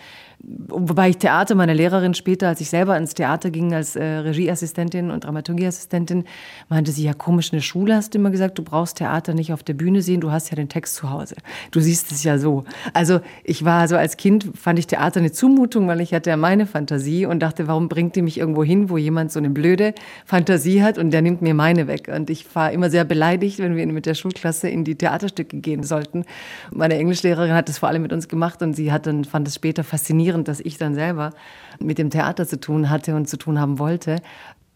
[0.47, 5.09] Wobei ich Theater, meine Lehrerin später, als ich selber ins Theater ging als äh, Regieassistentin
[5.09, 6.25] und Dramaturgieassistentin,
[6.69, 9.53] meinte sie, ja komisch, in der Schule hast du immer gesagt, du brauchst Theater nicht
[9.53, 11.35] auf der Bühne sehen, du hast ja den Text zu Hause.
[11.71, 12.63] Du siehst es ja so.
[12.93, 16.37] Also ich war so als Kind, fand ich Theater eine Zumutung, weil ich hatte ja
[16.37, 19.95] meine Fantasie und dachte, warum bringt die mich irgendwo hin, wo jemand so eine blöde
[20.25, 22.11] Fantasie hat und der nimmt mir meine weg.
[22.13, 25.81] Und ich war immer sehr beleidigt, wenn wir mit der Schulklasse in die Theaterstücke gehen
[25.81, 26.23] sollten.
[26.71, 29.55] Meine Englischlehrerin hat das vor allem mit uns gemacht und sie hat dann, fand es
[29.55, 31.31] später faszinierend, faszinierend, dass ich dann selber
[31.79, 34.21] mit dem Theater zu tun hatte und zu tun haben wollte.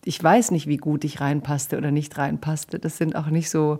[0.05, 2.79] Ich weiß nicht, wie gut ich reinpasste oder nicht reinpasste.
[2.79, 3.79] Das sind auch nicht so.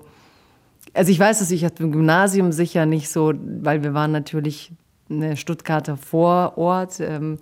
[0.93, 4.71] Also ich weiß, dass ich im Gymnasium sicher nicht so, weil wir waren natürlich
[5.09, 6.99] eine Stuttgarter Vorort.
[6.99, 7.37] Ähm,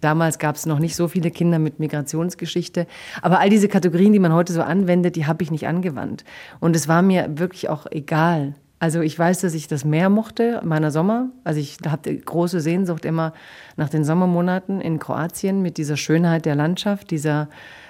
[0.00, 2.86] damals gab es noch nicht so viele Kinder mit Migrationsgeschichte.
[3.20, 6.24] Aber all diese Kategorien, die man heute so anwendet, die habe ich nicht angewandt.
[6.58, 8.54] Und es war mir wirklich auch egal.
[8.82, 11.28] Also ich weiß, dass ich das Meer mochte, meiner Sommer.
[11.44, 13.32] Also ich hatte große Sehnsucht immer
[13.76, 17.48] nach den Sommermonaten in Kroatien mit dieser Schönheit der Landschaft, dieser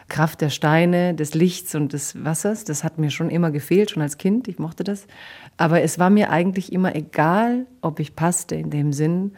[0.09, 2.65] Kraft der Steine, des Lichts und des Wassers.
[2.65, 4.49] Das hat mir schon immer gefehlt, schon als Kind.
[4.49, 5.07] Ich mochte das.
[5.57, 9.33] Aber es war mir eigentlich immer egal, ob ich passte in dem Sinn,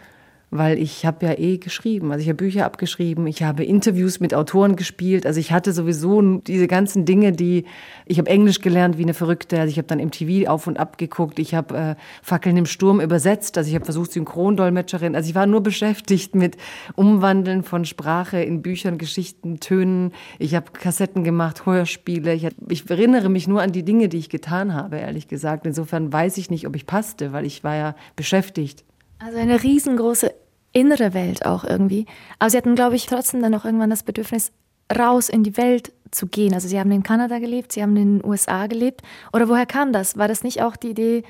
[0.50, 2.12] weil ich habe ja eh geschrieben.
[2.12, 5.26] Also ich habe Bücher abgeschrieben, ich habe Interviews mit Autoren gespielt.
[5.26, 7.64] Also ich hatte sowieso diese ganzen Dinge, die
[8.06, 9.58] ich habe Englisch gelernt wie eine Verrückte.
[9.58, 11.38] Also ich habe dann im TV auf und ab geguckt.
[11.38, 13.58] Ich habe äh, Fackeln im Sturm übersetzt.
[13.58, 15.16] Also ich habe versucht Synchrondolmetscherin.
[15.16, 16.56] Also ich war nur beschäftigt mit
[16.94, 20.12] Umwandeln von Sprache in Büchern, Geschichten, Tönen.
[20.38, 22.32] Ich habe Kassetten gemacht, Hörspiele.
[22.32, 25.66] Ich, hab, ich erinnere mich nur an die Dinge, die ich getan habe, ehrlich gesagt.
[25.66, 28.84] Insofern weiß ich nicht, ob ich passte, weil ich war ja beschäftigt.
[29.24, 30.34] Also eine riesengroße
[30.74, 32.04] innere Welt auch irgendwie.
[32.38, 34.52] Aber sie hatten, glaube ich, trotzdem dann noch irgendwann das Bedürfnis,
[34.94, 36.52] raus in die Welt zu gehen.
[36.52, 39.00] Also sie haben in Kanada gelebt, sie haben in den USA gelebt.
[39.32, 40.18] Oder woher kam das?
[40.18, 41.22] War das nicht auch die Idee,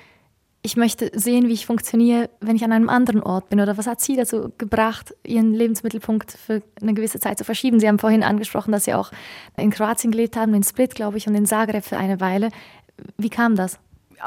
[0.62, 3.60] ich möchte sehen, wie ich funktioniere, wenn ich an einem anderen Ort bin?
[3.60, 7.78] Oder was hat Sie dazu gebracht, Ihren Lebensmittelpunkt für eine gewisse Zeit zu verschieben?
[7.78, 9.12] Sie haben vorhin angesprochen, dass Sie auch
[9.56, 12.48] in Kroatien gelebt haben, in Split, glaube ich, und in Zagreb für eine Weile.
[13.18, 13.78] Wie kam das?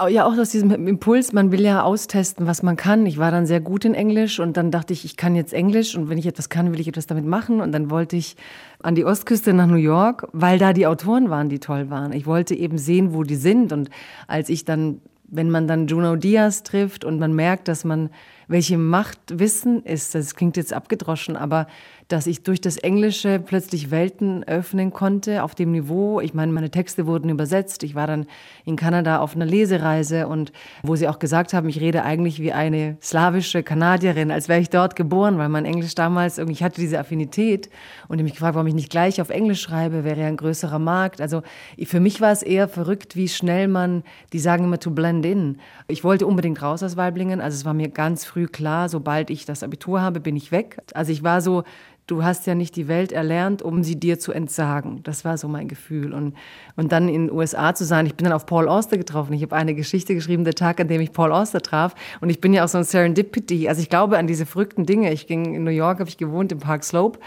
[0.07, 3.05] Ja auch aus diesem Impuls, man will ja austesten, was man kann.
[3.05, 5.95] Ich war dann sehr gut in Englisch und dann dachte ich, ich kann jetzt Englisch
[5.95, 7.61] und wenn ich etwas kann, will ich etwas damit machen.
[7.61, 8.35] Und dann wollte ich
[8.81, 12.13] an die Ostküste nach New York, weil da die Autoren waren, die toll waren.
[12.13, 13.73] Ich wollte eben sehen, wo die sind.
[13.73, 13.89] Und
[14.27, 18.09] als ich dann, wenn man dann Juno Diaz trifft und man merkt, dass man,
[18.47, 21.67] welche Macht Wissen ist, das klingt jetzt abgedroschen, aber
[22.07, 26.21] dass ich durch das Englische plötzlich Welten öffnen konnte auf dem Niveau.
[26.21, 27.83] Ich meine, meine Texte wurden übersetzt.
[27.83, 28.27] Ich war dann
[28.63, 30.53] in Kanada auf einer Lesereise und
[30.83, 34.69] wo sie auch gesagt haben, ich rede eigentlich wie eine slawische Kanadierin, als wäre ich
[34.69, 37.69] dort geboren, weil mein Englisch damals irgendwie, ich hatte diese Affinität
[38.07, 40.79] und ich mich gefragt, warum ich nicht gleich auf Englisch schreibe, wäre ja ein größerer
[40.79, 41.19] Markt.
[41.19, 41.41] Also
[41.83, 45.57] für mich war es eher verrückt, wie schnell man, die sagen immer to blend in.
[45.89, 49.45] Ich wollte unbedingt raus aus Weiblingen, also es war mir ganz früh klar, sobald ich
[49.45, 50.77] das Abitur habe, bin ich weg.
[50.93, 51.63] Also ich war so,
[52.07, 55.03] du hast ja nicht die Welt erlernt, um sie dir zu entsagen.
[55.03, 56.13] Das war so mein Gefühl.
[56.13, 56.35] Und,
[56.77, 59.33] und dann in den USA zu sein, ich bin dann auf Paul Auster getroffen.
[59.33, 61.93] Ich habe eine Geschichte geschrieben, der Tag, an dem ich Paul Auster traf.
[62.21, 63.67] Und ich bin ja auch so ein Serendipity.
[63.67, 65.11] Also ich glaube an diese verrückten Dinge.
[65.11, 67.19] Ich ging in New York, habe ich gewohnt im Park Slope.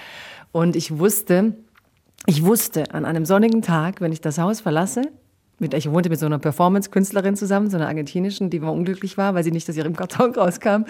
[0.51, 1.55] Und ich wusste,
[2.27, 5.03] ich wusste an einem sonnigen Tag, wenn ich das Haus verlasse,
[5.61, 9.35] mit, ich wohnte mit so einer Performance-Künstlerin zusammen, so einer argentinischen, die immer unglücklich war,
[9.35, 10.85] weil sie nicht aus ihrem Karton rauskam.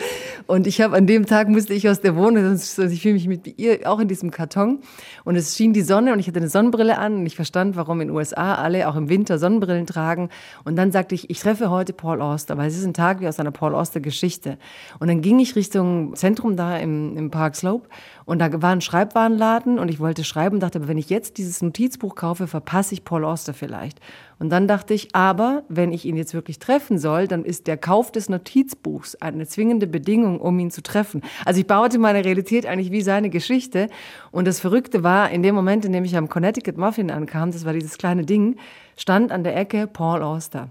[0.46, 3.28] Und ich habe an dem Tag musste ich aus der Wohnung, sonst, ich fühle mich
[3.28, 4.80] mit ihr auch in diesem Karton.
[5.24, 8.00] Und es schien die Sonne und ich hatte eine Sonnenbrille an und ich verstand, warum
[8.00, 10.28] in den USA alle auch im Winter Sonnenbrillen tragen.
[10.64, 13.28] Und dann sagte ich, ich treffe heute Paul Auster, weil es ist ein Tag wie
[13.28, 14.56] aus einer Paul Auster Geschichte.
[14.98, 17.88] Und dann ging ich Richtung Zentrum da im, im Park Slope
[18.24, 21.38] und da war ein Schreibwarenladen und ich wollte schreiben und dachte, aber wenn ich jetzt
[21.38, 24.00] dieses Notizbuch kaufe, verpasse ich Paul Auster vielleicht.
[24.40, 27.76] Und dann dachte ich, aber wenn ich ihn jetzt wirklich treffen soll, dann ist der
[27.76, 31.20] Kauf des Notizbuchs eine zwingende Bedingung, um ihn zu treffen.
[31.44, 33.88] Also ich baute meine Realität eigentlich wie seine Geschichte.
[34.32, 37.66] Und das Verrückte war, in dem Moment, in dem ich am Connecticut Muffin ankam, das
[37.66, 38.56] war dieses kleine Ding,
[38.96, 40.70] stand an der Ecke Paul Auster.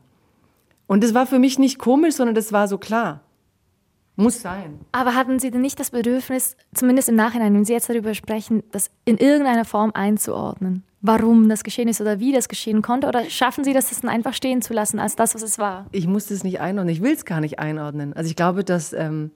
[0.87, 3.21] Und das war für mich nicht komisch, sondern das war so klar.
[4.15, 4.79] Muss sein.
[4.91, 8.63] Aber hatten Sie denn nicht das Bedürfnis, zumindest im Nachhinein, wenn Sie jetzt darüber sprechen,
[8.71, 10.83] das in irgendeiner Form einzuordnen?
[11.01, 13.07] Warum das geschehen ist oder wie das geschehen konnte?
[13.07, 15.85] Oder schaffen Sie das, das einfach stehen zu lassen als das, was es war?
[15.91, 16.93] Ich muss es nicht einordnen.
[16.93, 18.13] Ich will es gar nicht einordnen.
[18.13, 19.31] Also ich glaube, dass ähm,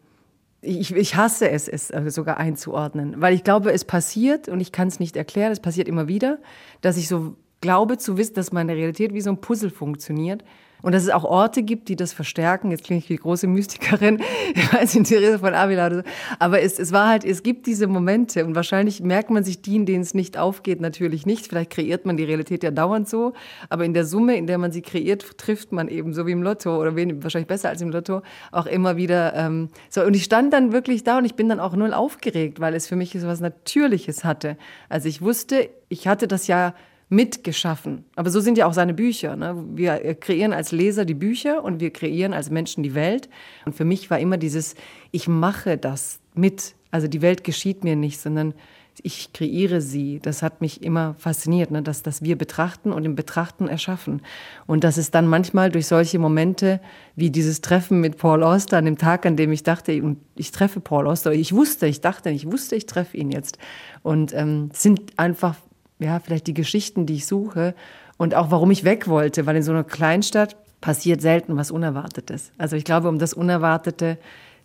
[0.62, 4.72] ich, ich hasse es, es äh, sogar einzuordnen, weil ich glaube, es passiert und ich
[4.72, 5.52] kann es nicht erklären.
[5.52, 6.40] Es passiert immer wieder,
[6.82, 10.44] dass ich so glaube zu wissen, dass meine Realität wie so ein Puzzle funktioniert
[10.84, 12.70] und dass es auch Orte gibt, die das verstärken.
[12.70, 14.22] Jetzt klinge ich wie große Mystikerin,
[14.54, 16.04] ich weiß nicht, Therese von Avila oder so.
[16.38, 19.78] Aber es, es war halt, es gibt diese Momente und wahrscheinlich merkt man sich die,
[19.78, 21.48] in denen es nicht aufgeht, natürlich nicht.
[21.48, 23.34] Vielleicht kreiert man die Realität ja dauernd so.
[23.70, 26.44] Aber in der Summe, in der man sie kreiert, trifft man eben, so wie im
[26.44, 28.22] Lotto oder wahrscheinlich besser als im Lotto,
[28.52, 30.04] auch immer wieder ähm, so.
[30.04, 32.88] Und ich stand dann wirklich da und ich bin dann auch null aufgeregt, weil es
[32.88, 34.58] für mich so was Natürliches hatte.
[34.90, 36.74] Also ich wusste, ich hatte das ja
[37.14, 38.04] mitgeschaffen.
[38.16, 39.36] Aber so sind ja auch seine Bücher.
[39.36, 39.64] Ne?
[39.76, 43.30] Wir kreieren als Leser die Bücher und wir kreieren als Menschen die Welt.
[43.66, 44.76] Und für mich war immer dieses,
[45.12, 46.76] ich mache das mit.
[46.92, 48.54] Also die Welt geschieht mir nicht, sondern
[49.02, 50.20] ich kreiere sie.
[50.22, 51.82] Das hat mich immer fasziniert, ne?
[51.82, 54.22] dass, dass wir betrachten und im Betrachten erschaffen.
[54.68, 56.80] Und dass es dann manchmal durch solche Momente
[57.16, 60.00] wie dieses Treffen mit Paul Auster an dem Tag, an dem ich dachte,
[60.36, 63.58] ich treffe Paul Auster, ich wusste, ich dachte, ich wusste, ich treffe ihn jetzt.
[64.04, 65.56] Und ähm, sind einfach
[66.00, 67.76] ja, vielleicht die Geschichten, die ich suche
[68.18, 72.52] und auch warum ich weg wollte, weil in so einer Kleinstadt passiert selten was Unerwartetes.
[72.58, 74.18] Also ich glaube, um das Unerwartete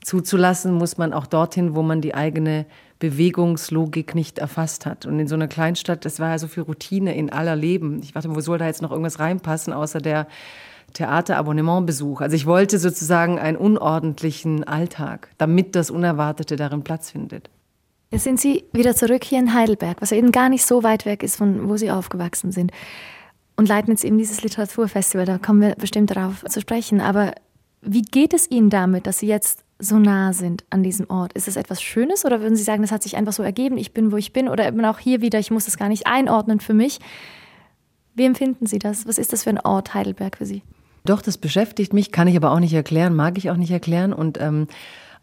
[0.02, 2.66] zuzulassen, muss man auch dorthin, wo man die eigene
[2.98, 5.06] Bewegungslogik nicht erfasst hat.
[5.06, 8.00] Und in so einer Kleinstadt, das war ja so viel Routine in aller Leben.
[8.02, 10.26] Ich dachte, wo soll da jetzt noch irgendwas reinpassen, außer der
[10.94, 12.20] Theaterabonnementbesuch.
[12.20, 17.50] Also ich wollte sozusagen einen unordentlichen Alltag, damit das Unerwartete darin Platz findet.
[18.10, 21.22] Jetzt sind Sie wieder zurück hier in Heidelberg, was eben gar nicht so weit weg
[21.22, 22.72] ist, von wo Sie aufgewachsen sind.
[23.56, 27.00] Und leiten jetzt eben dieses Literaturfestival, da kommen wir bestimmt darauf zu sprechen.
[27.00, 27.34] Aber
[27.82, 31.34] wie geht es Ihnen damit, dass Sie jetzt so nah sind an diesem Ort?
[31.34, 33.92] Ist das etwas Schönes oder würden Sie sagen, das hat sich einfach so ergeben, ich
[33.92, 34.48] bin, wo ich bin?
[34.48, 37.00] Oder eben auch hier wieder, ich muss das gar nicht einordnen für mich?
[38.14, 39.06] Wie empfinden Sie das?
[39.06, 40.62] Was ist das für ein Ort Heidelberg für Sie?
[41.04, 44.12] Doch, das beschäftigt mich, kann ich aber auch nicht erklären, mag ich auch nicht erklären.
[44.12, 44.66] Und ähm,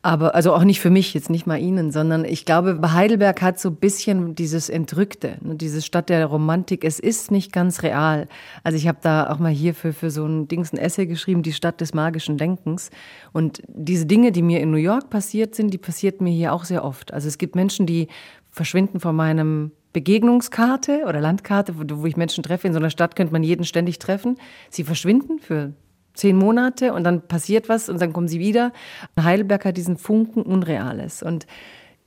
[0.06, 3.60] aber also auch nicht für mich, jetzt nicht mal Ihnen, sondern ich glaube, Heidelberg hat
[3.60, 6.84] so ein bisschen dieses Entrückte, ne, diese Stadt der Romantik.
[6.84, 8.28] Es ist nicht ganz real.
[8.64, 11.42] Also ich habe da auch mal hier für, für so ein Dings ein Essay geschrieben,
[11.42, 12.92] die Stadt des magischen Denkens.
[13.34, 16.66] Und diese Dinge, die mir in New York passiert sind, die passiert mir hier auch
[16.66, 17.12] sehr oft.
[17.12, 18.08] Also es gibt Menschen, die
[18.52, 22.68] verschwinden von meinem Begegnungskarte oder Landkarte, wo, wo ich Menschen treffe.
[22.68, 24.38] In so einer Stadt könnte man jeden ständig treffen.
[24.70, 25.74] Sie verschwinden für
[26.16, 28.72] zehn Monate und dann passiert was und dann kommen sie wieder.
[29.20, 31.46] Heidelberg hat diesen Funken Unreales und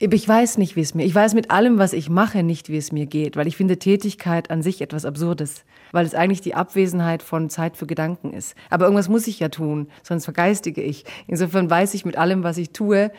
[0.01, 2.77] ich weiß nicht, wie es mir, ich weiß mit allem, was ich mache, nicht, wie
[2.77, 6.55] es mir geht, weil ich finde Tätigkeit an sich etwas Absurdes, weil es eigentlich die
[6.55, 8.55] Abwesenheit von Zeit für Gedanken ist.
[8.69, 11.03] Aber irgendwas muss ich ja tun, sonst vergeistige ich.
[11.27, 13.11] Insofern weiß ich mit allem, was ich tue,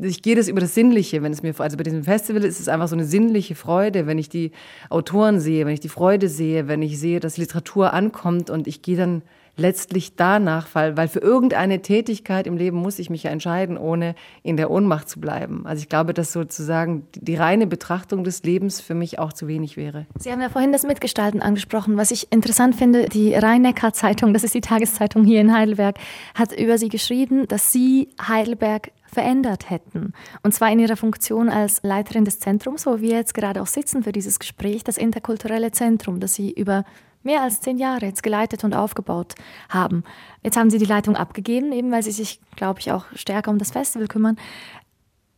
[0.00, 2.68] ich gehe das über das Sinnliche, wenn es mir, also bei diesem Festival ist es
[2.68, 4.52] einfach so eine sinnliche Freude, wenn ich die
[4.90, 8.82] Autoren sehe, wenn ich die Freude sehe, wenn ich sehe, dass Literatur ankommt und ich
[8.82, 9.22] gehe dann
[9.56, 14.14] letztlich danach, weil, weil für irgendeine Tätigkeit im Leben muss ich mich ja entscheiden, ohne
[14.42, 15.66] in der Ohnmacht zu bleiben.
[15.66, 19.76] Also ich glaube, dass sozusagen die reine Betrachtung des Lebens für mich auch zu wenig
[19.76, 20.06] wäre.
[20.18, 21.96] Sie haben ja vorhin das Mitgestalten angesprochen.
[21.96, 25.96] Was ich interessant finde, die Rhein-Neckar-Zeitung, das ist die Tageszeitung hier in Heidelberg,
[26.34, 30.14] hat über Sie geschrieben, dass Sie Heidelberg verändert hätten.
[30.42, 34.02] Und zwar in ihrer Funktion als Leiterin des Zentrums, wo wir jetzt gerade auch sitzen
[34.02, 36.84] für dieses Gespräch, das interkulturelle Zentrum, das Sie über
[37.24, 39.34] mehr als zehn Jahre jetzt geleitet und aufgebaut
[39.68, 40.04] haben.
[40.42, 43.58] Jetzt haben Sie die Leitung abgegeben, eben weil Sie sich, glaube ich, auch stärker um
[43.58, 44.36] das Festival kümmern.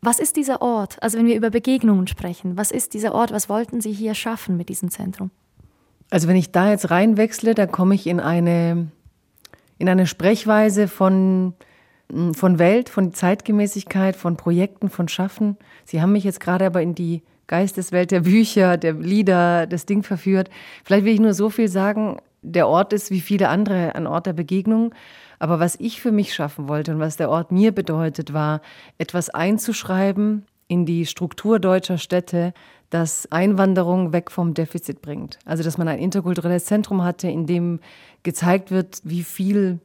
[0.00, 1.02] Was ist dieser Ort?
[1.02, 3.32] Also wenn wir über Begegnungen sprechen, was ist dieser Ort?
[3.32, 5.30] Was wollten Sie hier schaffen mit diesem Zentrum?
[6.10, 8.88] Also wenn ich da jetzt reinwechsle, dann komme ich in eine,
[9.78, 11.54] in eine Sprechweise von
[12.12, 15.56] hm, von Welt, von Zeitgemäßigkeit, von Projekten, von Schaffen.
[15.84, 20.02] Sie haben mich jetzt gerade aber in die Geisteswelt der Bücher, der Lieder, das Ding
[20.02, 20.48] verführt.
[20.84, 24.26] Vielleicht will ich nur so viel sagen, der Ort ist wie viele andere ein Ort
[24.26, 24.94] der Begegnung.
[25.38, 28.60] Aber was ich für mich schaffen wollte und was der Ort mir bedeutet, war,
[28.98, 32.54] etwas einzuschreiben in die Struktur deutscher Städte,
[32.90, 35.38] das Einwanderung weg vom Defizit bringt.
[35.44, 37.80] Also, dass man ein interkulturelles Zentrum hatte, in dem
[38.22, 39.80] gezeigt wird, wie viel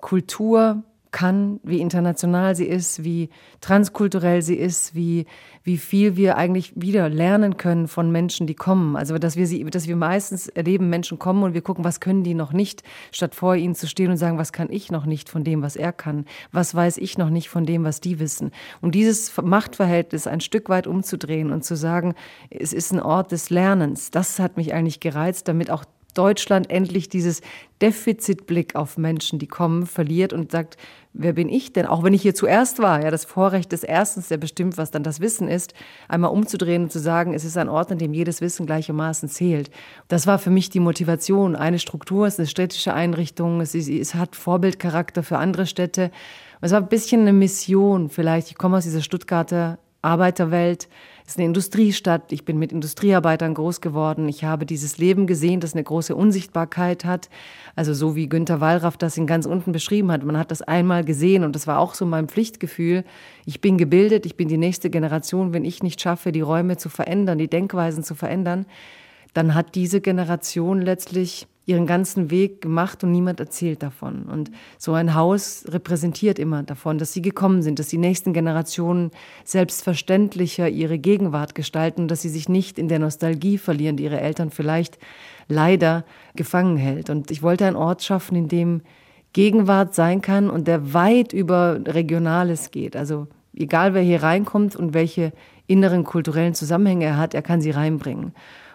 [0.00, 0.82] Kultur
[1.14, 5.26] kann, wie international sie ist, wie transkulturell sie ist, wie,
[5.62, 8.96] wie viel wir eigentlich wieder lernen können von Menschen, die kommen.
[8.96, 12.24] Also, dass wir sie, dass wir meistens erleben, Menschen kommen und wir gucken, was können
[12.24, 15.28] die noch nicht, statt vor ihnen zu stehen und sagen, was kann ich noch nicht
[15.28, 16.24] von dem, was er kann?
[16.50, 18.50] Was weiß ich noch nicht von dem, was die wissen?
[18.80, 22.14] Und dieses Machtverhältnis ein Stück weit umzudrehen und zu sagen,
[22.50, 25.84] es ist ein Ort des Lernens, das hat mich eigentlich gereizt, damit auch
[26.14, 27.40] Deutschland endlich dieses
[27.82, 30.76] Defizitblick auf Menschen, die kommen, verliert und sagt,
[31.12, 31.86] wer bin ich denn?
[31.86, 35.02] Auch wenn ich hier zuerst war, ja, das Vorrecht des Erstens, der bestimmt, was dann
[35.02, 35.74] das Wissen ist,
[36.08, 39.70] einmal umzudrehen und zu sagen, es ist ein Ort, an dem jedes Wissen gleichermaßen zählt.
[40.08, 41.56] Das war für mich die Motivation.
[41.56, 46.10] Eine Struktur, es ist eine städtische Einrichtung, es, ist, es hat Vorbildcharakter für andere Städte.
[46.60, 48.48] Es war ein bisschen eine Mission vielleicht.
[48.48, 50.88] Ich komme aus dieser Stuttgarter Arbeiterwelt.
[51.26, 52.32] Ist eine Industriestadt.
[52.32, 54.28] Ich bin mit Industriearbeitern groß geworden.
[54.28, 57.30] Ich habe dieses Leben gesehen, das eine große Unsichtbarkeit hat.
[57.74, 60.22] Also so wie Günter Wallraff das in ganz unten beschrieben hat.
[60.22, 63.04] Man hat das einmal gesehen und das war auch so mein Pflichtgefühl.
[63.46, 65.54] Ich bin gebildet, ich bin die nächste Generation.
[65.54, 68.66] Wenn ich nicht schaffe, die Räume zu verändern, die Denkweisen zu verändern,
[69.34, 74.24] dann hat diese Generation letztlich ihren ganzen Weg gemacht und niemand erzählt davon.
[74.24, 79.10] Und so ein Haus repräsentiert immer davon, dass sie gekommen sind, dass die nächsten Generationen
[79.44, 84.50] selbstverständlicher ihre Gegenwart gestalten, dass sie sich nicht in der Nostalgie verlieren, die ihre Eltern
[84.50, 84.98] vielleicht
[85.48, 86.04] leider
[86.36, 87.08] gefangen hält.
[87.08, 88.82] Und ich wollte einen Ort schaffen, in dem
[89.32, 92.94] Gegenwart sein kann und der weit über Regionales geht.
[92.94, 95.32] Also egal wer hier reinkommt und welche
[95.66, 98.32] inneren kulturellen Zusammenhänge er hat, er kann sie reinbringen.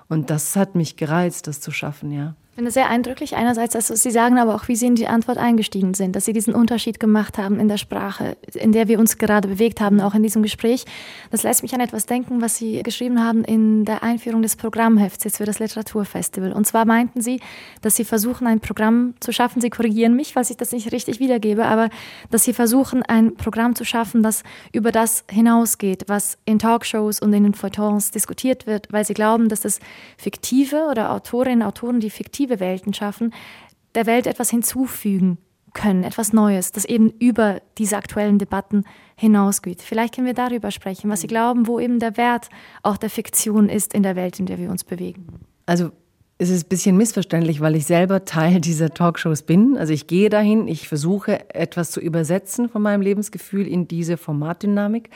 [0.10, 3.38] Und das hat mich gereizt, das zu schaffen, ja finde sehr eindrücklich.
[3.38, 6.34] Einerseits, also Sie sagen aber auch, wie Sie in die Antwort eingestiegen sind, dass Sie
[6.34, 10.14] diesen Unterschied gemacht haben in der Sprache, in der wir uns gerade bewegt haben, auch
[10.14, 10.84] in diesem Gespräch.
[11.32, 15.24] Das lässt mich an etwas denken, was Sie geschrieben haben in der Einführung des Programmhefts
[15.24, 16.52] jetzt für das Literaturfestival.
[16.52, 17.40] Und zwar meinten Sie,
[17.82, 19.62] dass Sie versuchen, ein Programm zu schaffen.
[19.62, 21.88] Sie korrigieren mich, falls ich das nicht richtig wiedergebe, aber
[22.30, 24.44] dass Sie versuchen, ein Programm zu schaffen, das
[24.74, 29.48] über das hinausgeht, was in Talkshows und in den Feuilletons diskutiert wird, weil Sie glauben,
[29.48, 29.80] dass das
[30.18, 33.34] fiktive oder Autorinnen, Autoren, die fiktive alternative Welten schaffen,
[33.96, 35.38] der Welt etwas hinzufügen
[35.74, 38.86] können, etwas Neues, das eben über diese aktuellen Debatten
[39.16, 39.82] hinausgeht.
[39.82, 42.50] Vielleicht können wir darüber sprechen, was Sie glauben, wo eben der Wert
[42.82, 45.28] auch der Fiktion ist in der Welt, in der wir uns bewegen.
[45.68, 45.92] Also
[46.42, 49.78] es ist ein bisschen missverständlich, weil ich selber Teil dieser Talkshows bin.
[49.78, 55.10] Also ich gehe dahin, ich versuche etwas zu übersetzen von meinem Lebensgefühl in diese Formatdynamik.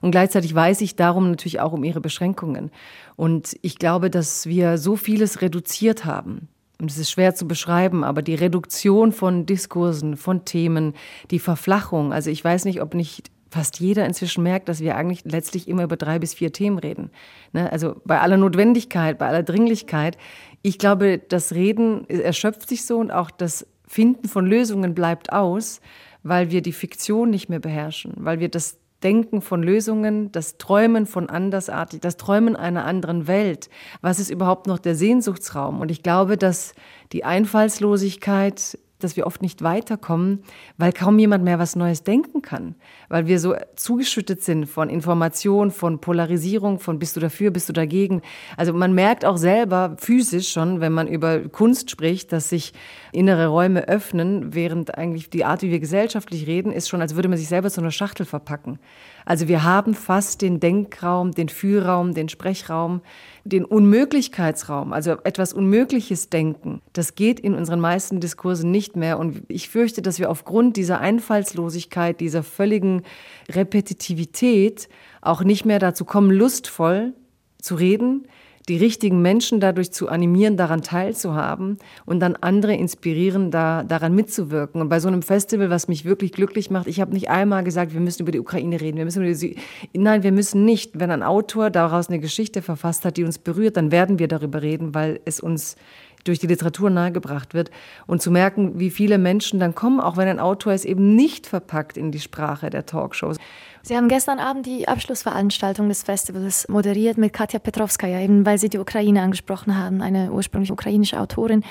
[0.00, 2.70] Und gleichzeitig weiß ich darum natürlich auch um ihre Beschränkungen.
[3.14, 6.48] Und ich glaube, dass wir so vieles reduziert haben
[6.80, 10.94] und es ist schwer zu beschreiben, aber die Reduktion von Diskursen, von Themen,
[11.30, 15.24] die Verflachung, also ich weiß nicht, ob nicht fast jeder inzwischen merkt, dass wir eigentlich
[15.24, 17.10] letztlich immer über drei bis vier Themen reden.
[17.52, 17.70] Ne?
[17.70, 20.16] Also bei aller Notwendigkeit, bei aller Dringlichkeit.
[20.62, 25.80] Ich glaube, das Reden erschöpft sich so und auch das Finden von Lösungen bleibt aus,
[26.22, 31.06] weil wir die Fiktion nicht mehr beherrschen, weil wir das Denken von Lösungen, das Träumen
[31.06, 33.70] von andersartig, das Träumen einer anderen Welt.
[34.02, 35.80] Was ist überhaupt noch der Sehnsuchtsraum?
[35.80, 36.74] Und ich glaube, dass
[37.12, 40.42] die Einfallslosigkeit dass wir oft nicht weiterkommen,
[40.78, 42.74] weil kaum jemand mehr was Neues denken kann,
[43.08, 47.72] weil wir so zugeschüttet sind von Information, von Polarisierung, von bist du dafür, bist du
[47.72, 48.22] dagegen.
[48.56, 52.72] Also man merkt auch selber physisch schon, wenn man über Kunst spricht, dass sich
[53.12, 57.28] innere Räume öffnen, während eigentlich die Art, wie wir gesellschaftlich reden, ist schon, als würde
[57.28, 58.78] man sich selber zu einer Schachtel verpacken.
[59.24, 63.00] Also wir haben fast den Denkraum, den Fühlraum, den Sprechraum,
[63.44, 66.82] den Unmöglichkeitsraum, also etwas Unmögliches denken.
[66.92, 69.18] Das geht in unseren meisten Diskursen nicht mehr.
[69.18, 73.02] Und ich fürchte, dass wir aufgrund dieser Einfallslosigkeit, dieser völligen
[73.50, 74.88] Repetitivität
[75.20, 77.14] auch nicht mehr dazu kommen, lustvoll
[77.60, 78.26] zu reden,
[78.68, 84.80] die richtigen Menschen dadurch zu animieren, daran teilzuhaben und dann andere inspirieren, da, daran mitzuwirken.
[84.80, 87.94] Und bei so einem Festival, was mich wirklich glücklich macht, ich habe nicht einmal gesagt,
[87.94, 89.56] wir müssen über die Ukraine reden, wir müssen über die
[89.94, 91.00] Nein, wir müssen nicht.
[91.00, 94.62] Wenn ein Autor daraus eine Geschichte verfasst hat, die uns berührt, dann werden wir darüber
[94.62, 95.76] reden, weil es uns
[96.24, 97.70] durch die Literatur nahegebracht wird
[98.06, 101.46] und zu merken, wie viele Menschen dann kommen, auch wenn ein Autor es eben nicht
[101.46, 103.36] verpackt in die Sprache der Talkshows.
[103.82, 108.68] Sie haben gestern Abend die Abschlussveranstaltung des Festivals moderiert mit Katja Petrovskaya, eben weil Sie
[108.68, 111.64] die Ukraine angesprochen haben, eine ursprünglich ukrainische Autorin.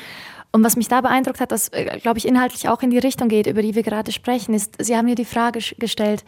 [0.51, 3.27] Und was mich da beeindruckt hat, was, äh, glaube ich, inhaltlich auch in die Richtung
[3.27, 6.25] geht, über die wir gerade sprechen, ist, Sie haben mir die Frage gestellt,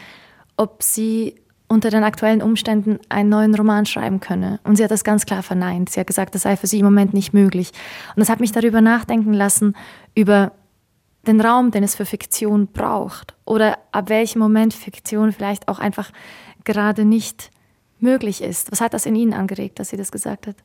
[0.57, 1.36] ob Sie
[1.71, 4.59] unter den aktuellen Umständen einen neuen Roman schreiben könne.
[4.65, 5.89] Und sie hat das ganz klar verneint.
[5.89, 7.71] Sie hat gesagt, das sei für sie im Moment nicht möglich.
[8.13, 9.77] Und das hat mich darüber nachdenken lassen,
[10.13, 10.51] über
[11.28, 13.36] den Raum, den es für Fiktion braucht.
[13.45, 16.11] Oder ab welchem Moment Fiktion vielleicht auch einfach
[16.63, 17.51] gerade nicht
[17.99, 18.72] möglich ist.
[18.72, 20.55] Was hat das in Ihnen angeregt, dass sie das gesagt hat?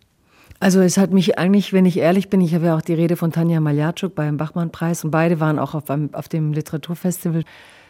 [0.58, 3.16] Also es hat mich eigentlich, wenn ich ehrlich bin, ich habe ja auch die Rede
[3.16, 7.44] von Tanja Maljatschuk beim Bachmann-Preis und beide waren auch auf, auf dem Literaturfestival.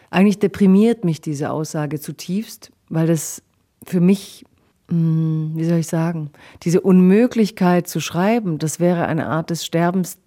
[0.09, 3.41] Eigentlich deprimiert mich diese Aussage zutiefst, weil das
[3.85, 4.45] für mich,
[4.89, 6.31] hm, wie soll ich sagen,
[6.63, 10.17] diese Unmöglichkeit zu schreiben, das wäre eine Art des Sterbens,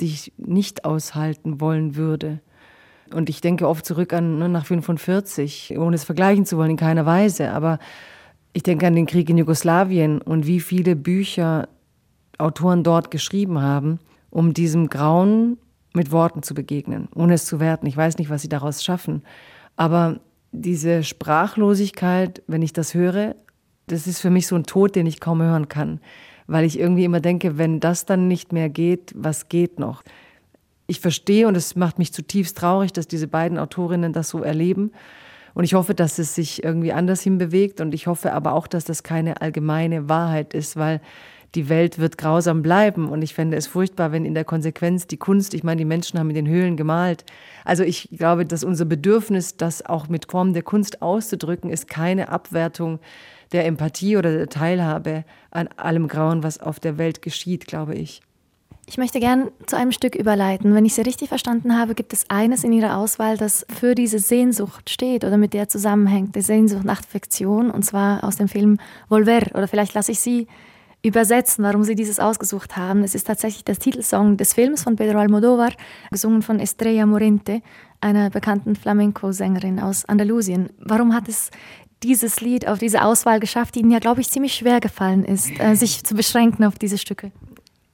[0.00, 2.40] die ich nicht aushalten wollen würde.
[3.12, 6.76] Und ich denke oft zurück an ne, nach 45, ohne es vergleichen zu wollen, in
[6.76, 7.52] keiner Weise.
[7.52, 7.78] Aber
[8.52, 11.68] ich denke an den Krieg in Jugoslawien und wie viele Bücher
[12.38, 13.98] Autoren dort geschrieben haben,
[14.30, 15.58] um diesem Grauen
[15.94, 17.86] mit Worten zu begegnen, ohne es zu werten.
[17.86, 19.22] Ich weiß nicht, was sie daraus schaffen.
[19.76, 20.20] Aber
[20.52, 23.36] diese Sprachlosigkeit, wenn ich das höre,
[23.86, 26.00] das ist für mich so ein Tod, den ich kaum hören kann.
[26.46, 30.02] Weil ich irgendwie immer denke, wenn das dann nicht mehr geht, was geht noch?
[30.86, 34.92] Ich verstehe und es macht mich zutiefst traurig, dass diese beiden Autorinnen das so erleben.
[35.54, 37.80] Und ich hoffe, dass es sich irgendwie anders hinbewegt.
[37.80, 41.00] Und ich hoffe aber auch, dass das keine allgemeine Wahrheit ist, weil
[41.54, 43.08] die Welt wird grausam bleiben.
[43.08, 46.18] Und ich fände es furchtbar, wenn in der Konsequenz die Kunst, ich meine, die Menschen
[46.18, 47.24] haben in den Höhlen gemalt.
[47.64, 52.30] Also ich glaube, dass unser Bedürfnis, das auch mit Formen der Kunst auszudrücken, ist keine
[52.30, 53.00] Abwertung
[53.52, 58.22] der Empathie oder der Teilhabe an allem Grauen, was auf der Welt geschieht, glaube ich.
[58.86, 60.74] Ich möchte gern zu einem Stück überleiten.
[60.74, 64.18] Wenn ich Sie richtig verstanden habe, gibt es eines in Ihrer Auswahl, das für diese
[64.18, 68.78] Sehnsucht steht oder mit der zusammenhängt, die Sehnsucht nach Fiktion, und zwar aus dem Film
[69.08, 69.42] Volver.
[69.54, 70.48] Oder vielleicht lasse ich Sie
[71.02, 73.02] übersetzen, warum Sie dieses ausgesucht haben.
[73.02, 75.72] Es ist tatsächlich der Titelsong des Films von Pedro Almodóvar,
[76.10, 77.62] gesungen von Estrella Morente,
[78.00, 80.70] einer bekannten Flamenco-Sängerin aus Andalusien.
[80.78, 81.50] Warum hat es
[82.02, 85.50] dieses Lied auf diese Auswahl geschafft, die Ihnen ja, glaube ich, ziemlich schwer gefallen ist,
[85.58, 87.32] äh, sich zu beschränken auf diese Stücke?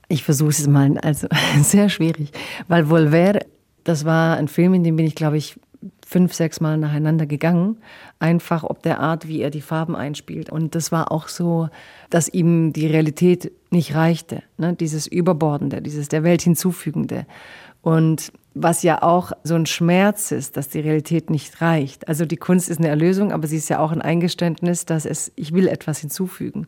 [0.08, 1.28] Ich versuche es mal, also
[1.62, 2.30] sehr schwierig,
[2.66, 3.40] weil Volver,
[3.84, 5.58] das war ein Film, in dem bin ich, glaube ich,
[6.06, 7.76] fünf, sechs Mal nacheinander gegangen,
[8.18, 10.50] einfach ob der Art, wie er die Farben einspielt.
[10.50, 11.68] Und das war auch so,
[12.08, 14.74] dass ihm die Realität nicht reichte, ne?
[14.74, 17.26] dieses Überbordende, dieses der Welt hinzufügende.
[17.82, 18.32] Und
[18.62, 22.08] was ja auch so ein Schmerz ist, dass die Realität nicht reicht.
[22.08, 25.32] Also die Kunst ist eine Erlösung, aber sie ist ja auch ein Eingeständnis, dass es,
[25.36, 26.66] ich will etwas hinzufügen.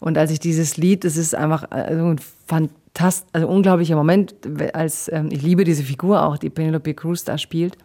[0.00, 4.34] Und als ich dieses Lied, das ist einfach also ein fantast, also unglaublicher Moment,
[4.72, 7.76] als ähm, ich liebe diese Figur auch, die Penelope Cruz da spielt.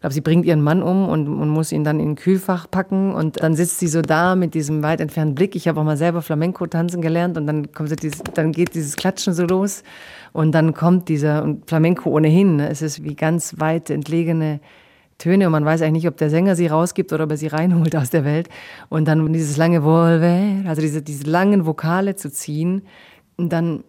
[0.00, 2.70] Ich glaube, sie bringt ihren Mann um und, und muss ihn dann in ein Kühlfach
[2.70, 5.54] packen und dann sitzt sie so da mit diesem weit entfernten Blick.
[5.54, 8.74] Ich habe auch mal selber Flamenco tanzen gelernt und dann kommt so dieses, dann geht
[8.74, 9.82] dieses Klatschen so los
[10.32, 12.56] und dann kommt dieser und Flamenco ohnehin.
[12.56, 12.70] Ne?
[12.70, 14.60] Es ist wie ganz weit entlegene
[15.18, 17.48] Töne und man weiß eigentlich nicht, ob der Sänger sie rausgibt oder ob er sie
[17.48, 18.48] reinholt aus der Welt.
[18.88, 22.84] Und dann dieses lange Volver, also diese, diese langen Vokale zu ziehen
[23.36, 23.84] und dann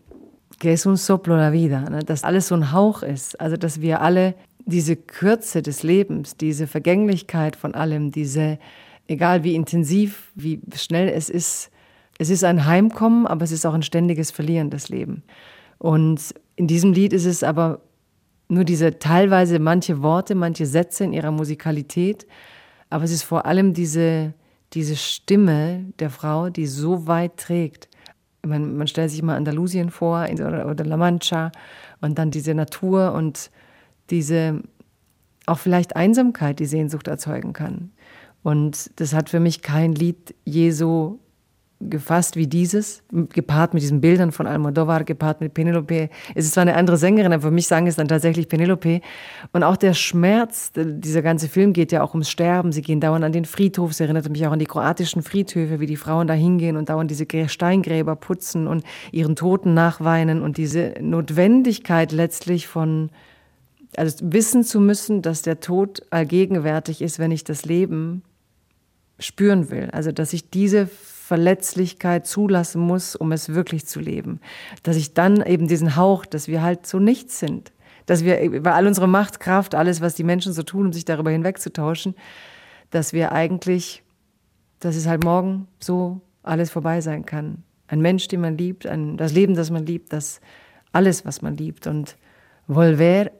[0.61, 2.03] que es un soplo la vida, ne?
[2.03, 6.67] dass alles so ein Hauch ist, also dass wir alle diese Kürze des Lebens, diese
[6.67, 8.59] Vergänglichkeit von allem, diese,
[9.07, 11.71] egal wie intensiv, wie schnell es ist,
[12.19, 15.23] es ist ein Heimkommen, aber es ist auch ein ständiges Verlieren des Lebens.
[15.79, 17.81] Und in diesem Lied ist es aber
[18.47, 22.27] nur diese teilweise manche Worte, manche Sätze in ihrer Musikalität,
[22.91, 24.35] aber es ist vor allem diese,
[24.73, 27.89] diese Stimme der Frau, die so weit trägt.
[28.45, 31.51] Man, man stellt sich mal Andalusien vor oder, oder La Mancha
[32.01, 33.51] und dann diese Natur und
[34.09, 34.61] diese
[35.45, 37.91] auch vielleicht Einsamkeit, die Sehnsucht erzeugen kann.
[38.43, 41.19] Und das hat für mich kein Lied je so
[41.89, 46.09] gefasst wie dieses, gepaart mit diesen Bildern von Almodovar, gepaart mit Penelope.
[46.35, 49.01] Es ist zwar eine andere Sängerin, aber für mich sagen es dann tatsächlich Penelope.
[49.51, 52.71] Und auch der Schmerz, dieser ganze Film geht ja auch ums Sterben.
[52.71, 53.93] Sie gehen dauernd an den Friedhof.
[53.93, 57.09] Sie erinnert mich auch an die kroatischen Friedhöfe, wie die Frauen da hingehen und dauernd
[57.09, 63.09] diese Steingräber putzen und ihren Toten nachweinen und diese Notwendigkeit letztlich von,
[63.95, 68.23] also wissen zu müssen, dass der Tod allgegenwärtig ist, wenn ich das Leben
[69.21, 69.89] spüren will.
[69.91, 70.89] Also, dass ich diese
[71.31, 74.41] Verletzlichkeit zulassen muss, um es wirklich zu leben.
[74.83, 77.71] Dass ich dann eben diesen Hauch, dass wir halt so nichts sind.
[78.05, 81.31] Dass wir über all unsere Machtkraft, alles, was die Menschen so tun, um sich darüber
[81.31, 82.15] hinwegzutauschen,
[82.89, 84.03] dass wir eigentlich,
[84.81, 87.63] dass es halt morgen so alles vorbei sein kann.
[87.87, 90.41] Ein Mensch, den man liebt, ein, das Leben, das man liebt, das
[90.91, 91.87] alles, was man liebt.
[91.87, 92.17] Und
[92.67, 93.31] Volver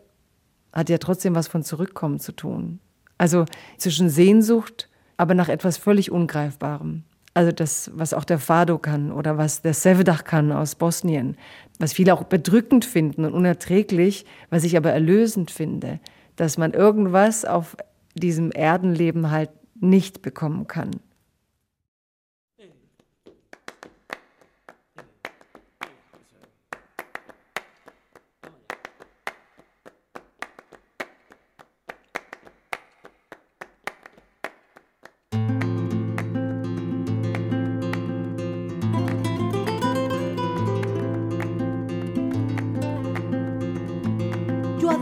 [0.71, 2.79] hat ja trotzdem was von Zurückkommen zu tun.
[3.17, 3.43] Also
[3.77, 4.87] zwischen Sehnsucht,
[5.17, 7.03] aber nach etwas völlig Ungreifbarem.
[7.34, 11.38] Also das, was auch der Fado kann oder was der Sevdah kann aus Bosnien,
[11.79, 15.99] was viele auch bedrückend finden und unerträglich, was ich aber erlösend finde,
[16.36, 17.77] dass man irgendwas auf
[18.15, 20.91] diesem Erdenleben halt nicht bekommen kann.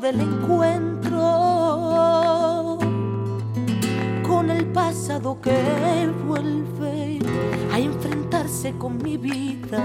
[0.00, 1.18] Del encuentro
[4.22, 7.18] con el pasado que vuelve
[7.72, 9.84] a enfrentarse con mi vida.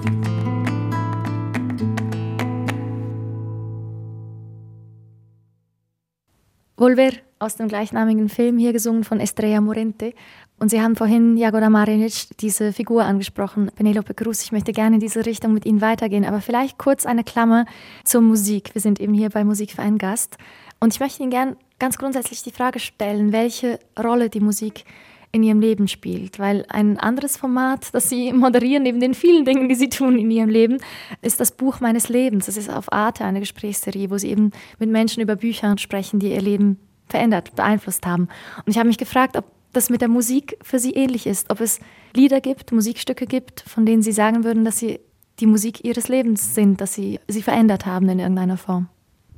[6.81, 10.13] Volver aus dem gleichnamigen Film, hier gesungen von Estrella Morente.
[10.57, 14.41] Und Sie haben vorhin Jagoda Marinic, diese Figur angesprochen, Penelope Cruz.
[14.41, 17.65] Ich möchte gerne in diese Richtung mit Ihnen weitergehen, aber vielleicht kurz eine Klammer
[18.03, 18.73] zur Musik.
[18.73, 20.37] Wir sind eben hier bei Musik für einen Gast.
[20.79, 24.83] Und ich möchte Ihnen gerne ganz grundsätzlich die Frage stellen, welche Rolle die Musik
[25.31, 26.39] in ihrem Leben spielt.
[26.39, 30.31] Weil ein anderes Format, das Sie moderieren, neben den vielen Dingen, die Sie tun in
[30.31, 30.77] Ihrem Leben,
[31.21, 32.45] ist das Buch meines Lebens.
[32.45, 36.31] Das ist auf Arte eine Gesprächsserie, wo Sie eben mit Menschen über Bücher sprechen, die
[36.31, 38.27] ihr Leben verändert, beeinflusst haben.
[38.65, 41.61] Und ich habe mich gefragt, ob das mit der Musik für Sie ähnlich ist, ob
[41.61, 41.79] es
[42.13, 44.99] Lieder gibt, Musikstücke gibt, von denen Sie sagen würden, dass sie
[45.39, 48.89] die Musik Ihres Lebens sind, dass sie sie verändert haben in irgendeiner Form.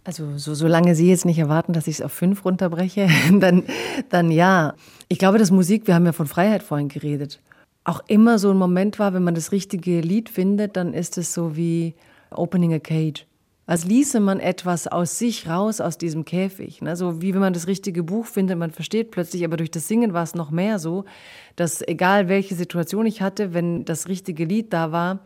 [0.06, 3.08] Also so, solange Sie jetzt nicht erwarten, dass ich es auf fünf runterbreche,
[3.40, 3.64] dann,
[4.10, 4.74] dann ja.
[5.14, 7.40] Ich glaube, dass Musik, wir haben ja von Freiheit vorhin geredet,
[7.84, 11.36] auch immer so ein Moment war, wenn man das richtige Lied findet, dann ist es
[11.36, 11.94] so wie
[12.32, 13.28] Opening a Cage
[13.66, 16.82] als ließe man etwas aus sich raus aus diesem Käfig.
[16.82, 16.96] Ne?
[16.96, 20.14] So wie wenn man das richtige Buch findet, man versteht plötzlich, aber durch das Singen
[20.14, 21.06] war es noch mehr so,
[21.56, 25.20] dass egal welche Situation ich hatte, wenn das richtige Lied da war,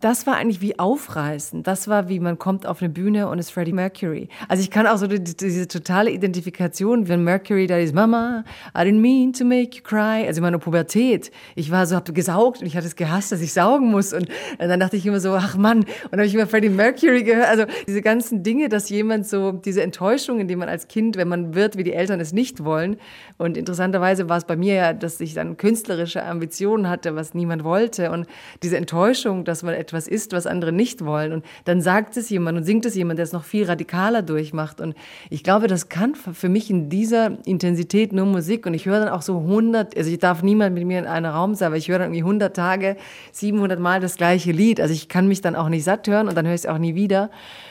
[0.00, 1.62] das war eigentlich wie aufreißen.
[1.62, 4.28] Das war wie man kommt auf eine Bühne und ist Freddie Mercury.
[4.48, 8.44] Also ich kann auch so die, diese totale Identifikation, wenn Mercury da ist, Mama,
[8.76, 10.26] I didn't mean to make you cry.
[10.26, 11.30] Also meine Pubertät.
[11.54, 14.12] Ich war so, hab gesaugt und ich hatte es gehasst, dass ich saugen muss.
[14.12, 14.28] Und,
[14.58, 15.78] und dann dachte ich immer so, ach Mann.
[15.78, 17.48] Und dann habe ich immer Freddie Mercury gehört.
[17.48, 21.54] Also diese ganzen Dinge, dass jemand so, diese Enttäuschung, die man als Kind, wenn man
[21.54, 22.96] wird, wie die Eltern es nicht wollen.
[23.38, 27.64] Und interessanterweise war es bei mir ja, dass ich dann künstlerische Ambitionen hatte, was niemand
[27.64, 28.10] wollte.
[28.10, 28.26] Und
[28.62, 31.32] diese Enttäuschung, dass man etwas ist, was andere nicht wollen.
[31.32, 34.80] Und dann sagt es jemand und singt es jemand, der es noch viel radikaler durchmacht.
[34.80, 34.94] Und
[35.30, 38.66] ich glaube, das kann für mich in dieser Intensität nur Musik.
[38.66, 41.30] Und ich höre dann auch so 100, also ich darf niemand mit mir in einem
[41.30, 42.96] Raum sein, aber ich höre dann irgendwie 100 Tage,
[43.32, 44.80] 700 Mal das gleiche Lied.
[44.80, 46.78] Also ich kann mich dann auch nicht satt hören und dann höre ich es auch
[46.78, 47.30] nie wieder.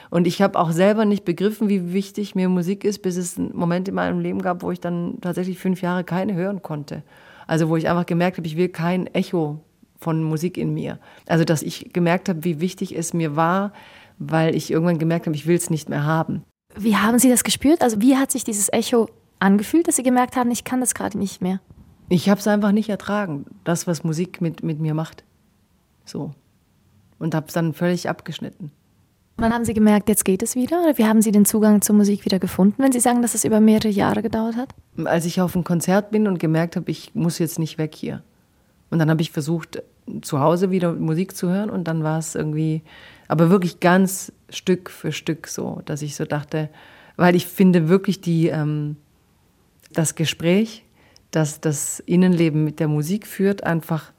[0.09, 3.55] Und ich habe auch selber nicht begriffen, wie wichtig mir Musik ist, bis es einen
[3.55, 7.01] Moment in meinem Leben gab, wo ich dann tatsächlich fünf Jahre keine hören konnte.
[7.47, 9.59] Also wo ich einfach gemerkt habe, ich will kein Echo
[10.03, 10.99] von Musik in mir.
[11.27, 13.73] Also, dass ich gemerkt habe, wie wichtig es mir war,
[14.19, 16.43] weil ich irgendwann gemerkt habe, ich will es nicht mehr haben.
[16.75, 17.81] Wie haben Sie das gespürt?
[17.81, 21.17] Also, wie hat sich dieses Echo angefühlt, dass Sie gemerkt haben, ich kann das gerade
[21.17, 21.59] nicht mehr?
[22.09, 25.23] Ich habe es einfach nicht ertragen, das, was Musik mit, mit mir macht.
[26.05, 26.31] So.
[27.17, 28.71] Und habe es dann völlig abgeschnitten.
[29.37, 30.83] Wann haben Sie gemerkt, jetzt geht es wieder?
[30.83, 33.45] Oder wie haben Sie den Zugang zur Musik wieder gefunden, wenn Sie sagen, dass es
[33.45, 34.69] über mehrere Jahre gedauert hat?
[35.05, 38.21] Als ich auf ein Konzert bin und gemerkt habe, ich muss jetzt nicht weg hier.
[38.91, 39.81] Und dann habe ich versucht,
[40.21, 42.81] zu Hause wieder Musik zu hören und dann war es irgendwie,
[43.27, 46.69] aber wirklich ganz Stück für Stück so, dass ich so dachte,
[47.15, 48.97] weil ich finde wirklich die, ähm,
[49.91, 50.83] das Gespräch,
[51.31, 54.11] das das Innenleben mit der Musik führt, einfach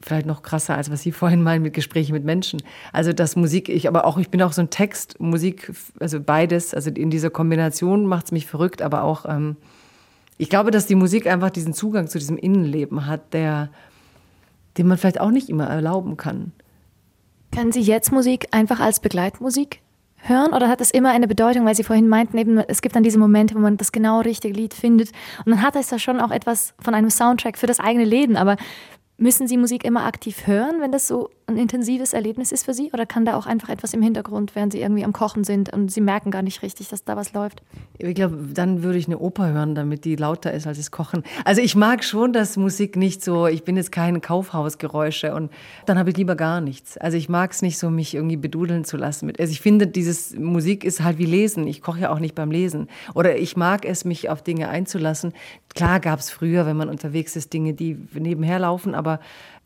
[0.00, 2.62] vielleicht noch krasser, als was Sie vorhin meinen mit Gesprächen mit Menschen.
[2.92, 6.74] Also das Musik, ich aber auch, ich bin auch so ein Text, Musik, also beides,
[6.74, 9.56] also in dieser Kombination macht es mich verrückt, aber auch, ähm,
[10.38, 13.70] ich glaube, dass die Musik einfach diesen Zugang zu diesem Innenleben hat, der
[14.78, 16.52] den man vielleicht auch nicht immer erlauben kann.
[17.54, 19.80] Können Sie jetzt Musik einfach als Begleitmusik
[20.16, 20.54] hören?
[20.54, 23.18] Oder hat das immer eine Bedeutung, weil Sie vorhin meinten, eben, es gibt dann diese
[23.18, 25.10] Momente, wo man das genau richtige Lied findet.
[25.44, 28.36] Und dann hat es ja schon auch etwas von einem Soundtrack für das eigene Leben,
[28.36, 28.56] aber
[29.22, 32.90] Müssen Sie Musik immer aktiv hören, wenn das so ein intensives Erlebnis ist für Sie?
[32.92, 35.90] Oder kann da auch einfach etwas im Hintergrund, während Sie irgendwie am Kochen sind und
[35.90, 37.62] Sie merken gar nicht richtig, dass da was läuft?
[37.98, 41.22] Ich glaube, dann würde ich eine Oper hören, damit die lauter ist als das Kochen.
[41.44, 45.50] Also ich mag schon, dass Musik nicht so, ich bin jetzt kein Kaufhausgeräusche und
[45.86, 46.96] dann habe ich lieber gar nichts.
[46.98, 49.32] Also ich mag es nicht so, mich irgendwie bedudeln zu lassen.
[49.38, 51.66] Also ich finde, dieses Musik ist halt wie Lesen.
[51.66, 52.88] Ich koche ja auch nicht beim Lesen.
[53.14, 55.32] Oder ich mag es, mich auf Dinge einzulassen.
[55.74, 59.20] Klar gab es früher, wenn man unterwegs ist, Dinge, die nebenher laufen, aber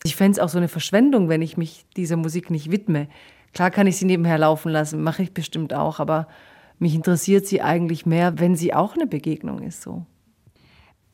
[0.05, 3.09] ich fände es auch so eine Verschwendung, wenn ich mich dieser Musik nicht widme.
[3.53, 6.29] Klar kann ich sie nebenher laufen lassen, mache ich bestimmt auch, aber
[6.79, 10.05] mich interessiert sie eigentlich mehr, wenn sie auch eine Begegnung ist so.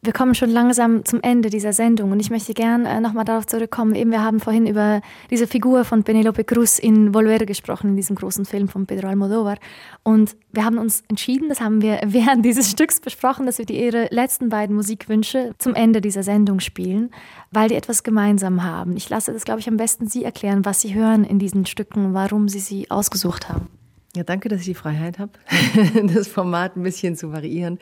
[0.05, 3.46] Wir kommen schon langsam zum Ende dieser Sendung und ich möchte gern äh, nochmal darauf
[3.46, 3.94] zurückkommen.
[3.94, 5.00] Eben, wir haben vorhin über
[5.30, 9.59] diese Figur von Penelope Cruz in Volver gesprochen, in diesem großen Film von Pedro Almodóvar.
[10.03, 13.80] Und wir haben uns entschieden, das haben wir während dieses Stücks besprochen, dass wir die,
[13.80, 17.12] ihre letzten beiden Musikwünsche zum Ende dieser Sendung spielen,
[17.53, 18.96] weil die etwas gemeinsam haben.
[18.96, 22.12] Ich lasse das, glaube ich, am besten Sie erklären, was Sie hören in diesen Stücken,
[22.12, 23.68] warum Sie sie ausgesucht haben.
[24.14, 25.32] Ja, danke, dass ich die Freiheit habe,
[26.14, 27.78] das Format ein bisschen zu variieren.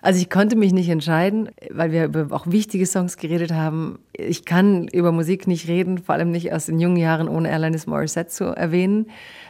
[0.00, 3.98] Also ich konnte mich nicht entscheiden, weil wir über auch wichtige Songs geredet haben.
[4.12, 7.88] ich kann über Musik nicht reden, vor allem nicht aus den jungen Jahren, ohne Alanis
[7.88, 9.06] Morissette zu erwähnen.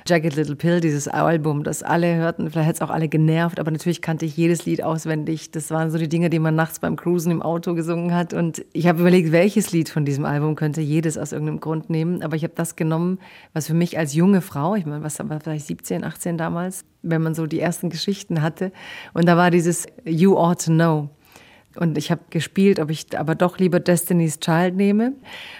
[0.07, 3.71] Jagged Little Pill, dieses Album, das alle hörten, vielleicht hat es auch alle genervt, aber
[3.71, 5.51] natürlich kannte ich jedes Lied auswendig.
[5.51, 8.33] Das waren so die Dinge, die man nachts beim Cruisen im Auto gesungen hat.
[8.33, 12.23] Und ich habe überlegt, welches Lied von diesem Album könnte jedes aus irgendeinem Grund nehmen.
[12.23, 13.19] Aber ich habe das genommen,
[13.53, 17.23] was für mich als junge Frau, ich meine, was war vielleicht 17, 18 damals, wenn
[17.23, 18.73] man so die ersten Geschichten hatte.
[19.13, 21.11] Und da war dieses You Ought to Know.
[21.77, 25.15] Und ich habe gespielt, ob ich aber doch lieber Destiny's Child nehme,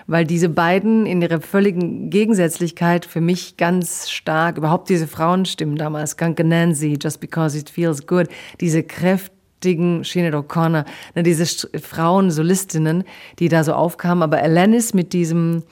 [0.07, 6.17] weil diese beiden in ihrer völligen Gegensätzlichkeit für mich ganz stark, überhaupt diese Frauenstimmen damals,
[6.17, 8.29] Gunga Nancy, Just Because It Feels Good,
[8.61, 10.85] diese kräftigen Sinead O'Connor,
[11.15, 11.47] ne, diese
[11.79, 13.05] Frauen-Solistinnen,
[13.39, 15.63] die da so aufkamen, aber Alanis mit diesem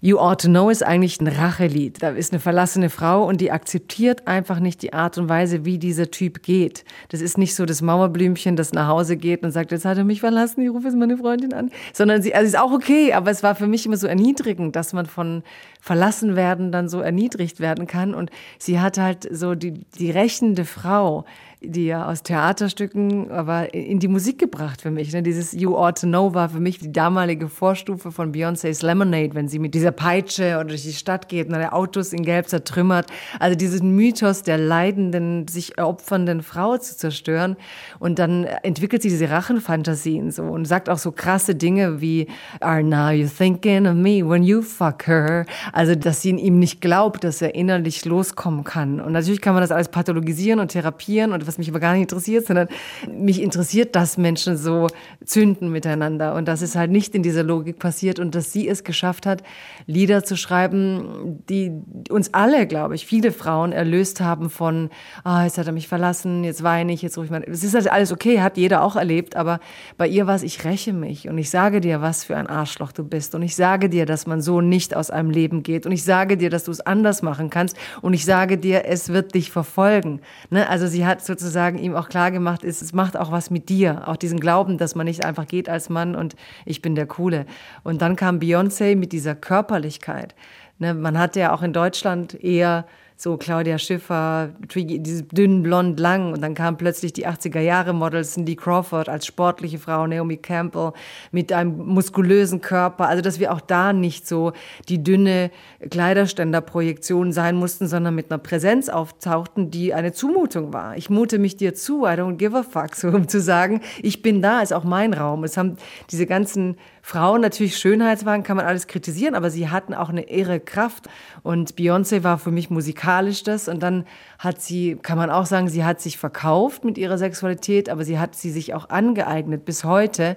[0.00, 2.00] You Ought to Know ist eigentlich ein Rachelied.
[2.00, 5.78] Da ist eine verlassene Frau und die akzeptiert einfach nicht die Art und Weise, wie
[5.78, 6.84] dieser Typ geht.
[7.08, 10.04] Das ist nicht so das Mauerblümchen, das nach Hause geht und sagt, jetzt hat er
[10.04, 11.70] mich verlassen, ich rufe jetzt meine Freundin an.
[11.92, 14.92] Sondern sie, also ist auch okay, aber es war für mich immer so erniedrigend, dass
[14.92, 15.42] man von
[15.80, 18.14] verlassen werden dann so erniedrigt werden kann.
[18.14, 21.24] Und sie hat halt so die, die rächende Frau,
[21.60, 25.12] die ja aus Theaterstücken, aber in die Musik gebracht für mich.
[25.12, 25.22] Ne?
[25.22, 29.48] Dieses You Ought to Know war für mich die damalige Vorstufe von Beyoncé's Lemonade, wenn
[29.48, 33.06] sie mit dieser Peitsche oder durch die Stadt geht und alle Autos in Gelb zertrümmert.
[33.40, 37.56] Also diesen Mythos der leidenden, sich opfernden Frau zu zerstören.
[37.98, 42.28] Und dann entwickelt sie diese Rachenfantasien so und sagt auch so krasse Dinge wie
[42.60, 45.44] Are now you thinking of me when you fuck her?
[45.72, 49.00] Also, dass sie ihm nicht glaubt, dass er innerlich loskommen kann.
[49.00, 52.02] Und natürlich kann man das alles pathologisieren und therapieren und was mich aber gar nicht
[52.02, 52.68] interessiert, sondern
[53.10, 54.86] mich interessiert, dass Menschen so
[55.24, 58.84] zünden miteinander und dass es halt nicht in dieser Logik passiert und dass sie es
[58.84, 59.42] geschafft hat,
[59.86, 61.72] Lieder zu schreiben, die
[62.10, 64.90] uns alle, glaube ich, viele Frauen erlöst haben von,
[65.24, 67.42] ah, jetzt hat er mich verlassen, jetzt weine ich, jetzt rufe ich mal.
[67.44, 69.60] Es ist halt alles okay, hat jeder auch erlebt, aber
[69.96, 72.92] bei ihr war es, ich räche mich und ich sage dir, was für ein Arschloch
[72.92, 75.92] du bist und ich sage dir, dass man so nicht aus einem Leben geht und
[75.92, 79.34] ich sage dir, dass du es anders machen kannst und ich sage dir, es wird
[79.34, 80.20] dich verfolgen.
[80.50, 80.68] Ne?
[80.68, 83.68] Also sie hat so sozusagen ihm auch klar gemacht ist, es macht auch was mit
[83.68, 86.34] dir, auch diesen Glauben, dass man nicht einfach geht als Mann und
[86.64, 87.46] ich bin der Coole.
[87.84, 90.34] Und dann kam Beyoncé mit dieser Körperlichkeit.
[90.78, 92.86] Ne, man hatte ja auch in Deutschland eher
[93.20, 96.32] so Claudia Schiffer, dieses dünn, blond, lang.
[96.32, 100.92] Und dann kamen plötzlich die 80er Jahre Models, Cindy Crawford als sportliche Frau, Naomi Campbell
[101.32, 103.08] mit einem muskulösen Körper.
[103.08, 104.52] Also, dass wir auch da nicht so
[104.88, 105.50] die dünne
[105.90, 110.96] Kleiderständerprojektion sein mussten, sondern mit einer Präsenz auftauchten, die eine Zumutung war.
[110.96, 114.22] Ich mute mich dir zu, I don't give a fuck, so um zu sagen, ich
[114.22, 115.42] bin da, ist auch mein Raum.
[115.42, 115.76] Es haben
[116.12, 116.76] diese ganzen
[117.08, 121.08] Frauen natürlich Schönheitswagen, kann man alles kritisieren, aber sie hatten auch eine irre Kraft.
[121.42, 123.66] Und Beyoncé war für mich musikalisch das.
[123.66, 124.04] Und dann
[124.38, 128.18] hat sie, kann man auch sagen, sie hat sich verkauft mit ihrer Sexualität, aber sie
[128.18, 130.36] hat sie sich auch angeeignet bis heute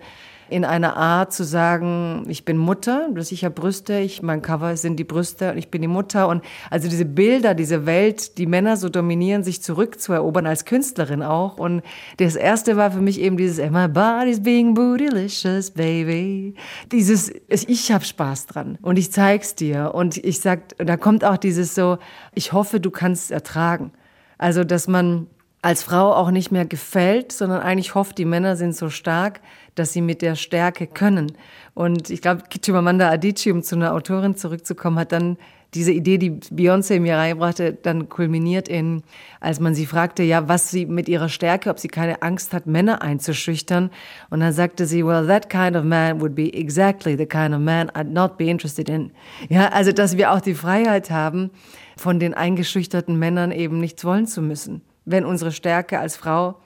[0.51, 4.75] in einer Art zu sagen, ich bin Mutter, dass ich habe Brüste, ich, mein Cover
[4.75, 6.27] sind die Brüste und ich bin die Mutter.
[6.27, 11.57] Und also diese Bilder, diese Welt, die Männer so dominieren, sich zurückzuerobern als Künstlerin auch.
[11.57, 11.83] Und
[12.17, 16.55] das erste war für mich eben dieses, my body's being bootylicious, baby.
[16.91, 19.91] Dieses, ich habe Spaß dran und ich zeig's dir.
[19.93, 21.97] Und ich sag, da kommt auch dieses so,
[22.35, 23.93] ich hoffe, du kannst ertragen.
[24.37, 25.27] Also, dass man
[25.61, 29.41] als Frau auch nicht mehr gefällt, sondern eigentlich hofft, die Männer sind so stark,
[29.75, 31.33] dass sie mit der Stärke können.
[31.73, 35.37] Und ich glaube, Chimamanda Adichie, um zu einer Autorin zurückzukommen, hat dann
[35.73, 39.03] diese Idee, die Beyoncé mir reinbrachte, dann kulminiert in,
[39.39, 42.67] als man sie fragte, ja, was sie mit ihrer Stärke, ob sie keine Angst hat,
[42.67, 43.89] Männer einzuschüchtern.
[44.29, 47.61] Und dann sagte sie, well, that kind of man would be exactly the kind of
[47.61, 49.11] man I'd not be interested in.
[49.47, 51.51] Ja, also, dass wir auch die Freiheit haben,
[51.95, 54.81] von den eingeschüchterten Männern eben nichts wollen zu müssen.
[55.05, 56.59] Wenn unsere Stärke als Frau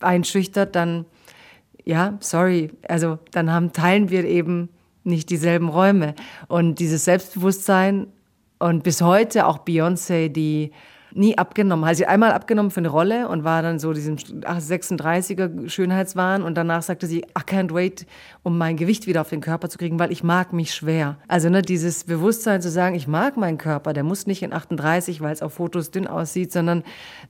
[0.00, 1.06] einschüchtert, dann
[1.84, 4.68] ja, sorry, also dann haben, teilen wir eben
[5.04, 6.14] nicht dieselben Räume.
[6.48, 8.06] Und dieses Selbstbewusstsein
[8.58, 10.70] und bis heute auch Beyoncé, die
[11.14, 11.84] nie abgenommen.
[11.84, 16.54] Also sie einmal abgenommen für eine Rolle und war dann so diesem 36er Schönheitswahn und
[16.56, 18.06] danach sagte sie, I can't wait,
[18.42, 21.16] um mein Gewicht wieder auf den Körper zu kriegen, weil ich mag mich schwer.
[21.28, 25.20] Also ne, dieses Bewusstsein zu sagen, ich mag meinen Körper, der muss nicht in 38,
[25.20, 26.82] weil es auf Fotos dünn aussieht, sondern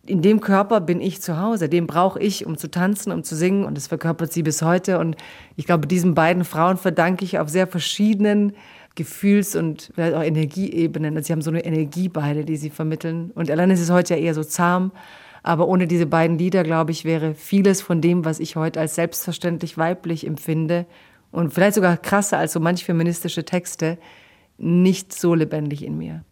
[0.06, 3.36] in dem Körper bin ich zu Hause, den brauche ich, um zu tanzen, um zu
[3.36, 5.16] singen und das verkörpert sie bis heute und
[5.56, 8.54] ich glaube, diesen beiden Frauen verdanke ich auf sehr verschiedenen
[8.94, 11.14] Gefühls- und vielleicht auch Energieebenen.
[11.14, 11.18] Ne?
[11.18, 13.30] Also sie haben so eine Energie beide, die sie vermitteln.
[13.34, 14.92] Und allein ist es heute ja eher so zahm.
[15.42, 18.94] Aber ohne diese beiden Lieder, glaube ich, wäre vieles von dem, was ich heute als
[18.94, 20.86] selbstverständlich weiblich empfinde
[21.32, 23.98] und vielleicht sogar krasser als so manch feministische Texte,
[24.58, 26.24] nicht so lebendig in mir.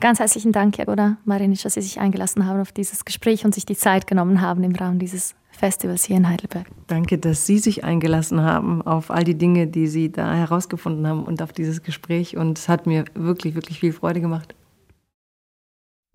[0.00, 3.66] Ganz herzlichen Dank, Jagoda Marinic, dass Sie sich eingelassen haben auf dieses Gespräch und sich
[3.66, 6.66] die Zeit genommen haben im Rahmen dieses Festivals hier in Heidelberg.
[6.88, 11.22] Danke, dass Sie sich eingelassen haben auf all die Dinge, die Sie da herausgefunden haben
[11.22, 12.36] und auf dieses Gespräch.
[12.36, 14.56] Und es hat mir wirklich, wirklich viel Freude gemacht.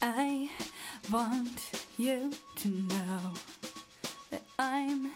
[0.03, 0.49] I
[1.09, 1.61] want
[1.97, 2.29] you
[2.61, 3.31] to know
[4.31, 5.11] that I'm